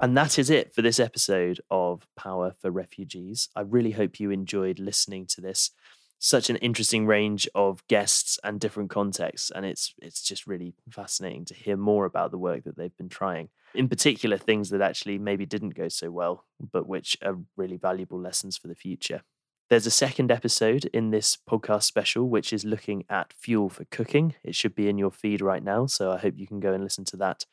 [0.00, 3.48] And that is it for this episode of Power for Refugees.
[3.56, 5.72] I really hope you enjoyed listening to this.
[6.20, 11.44] Such an interesting range of guests and different contexts, and it's it's just really fascinating
[11.46, 13.50] to hear more about the work that they've been trying.
[13.74, 18.18] In particular, things that actually maybe didn't go so well, but which are really valuable
[18.18, 19.22] lessons for the future.
[19.70, 24.34] There's a second episode in this podcast special, which is looking at fuel for cooking.
[24.42, 26.82] It should be in your feed right now, so I hope you can go and
[26.82, 27.44] listen to that.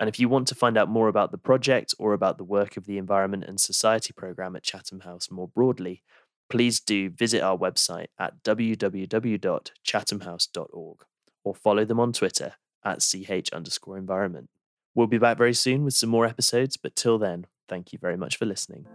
[0.00, 2.76] And if you want to find out more about the project or about the work
[2.76, 6.02] of the Environment and Society programme at Chatham House more broadly,
[6.50, 10.98] please do visit our website at www.chathamhouse.org
[11.44, 12.52] or follow them on Twitter
[12.84, 14.50] at ch underscore environment.
[14.94, 18.16] We'll be back very soon with some more episodes, but till then, thank you very
[18.16, 18.86] much for listening.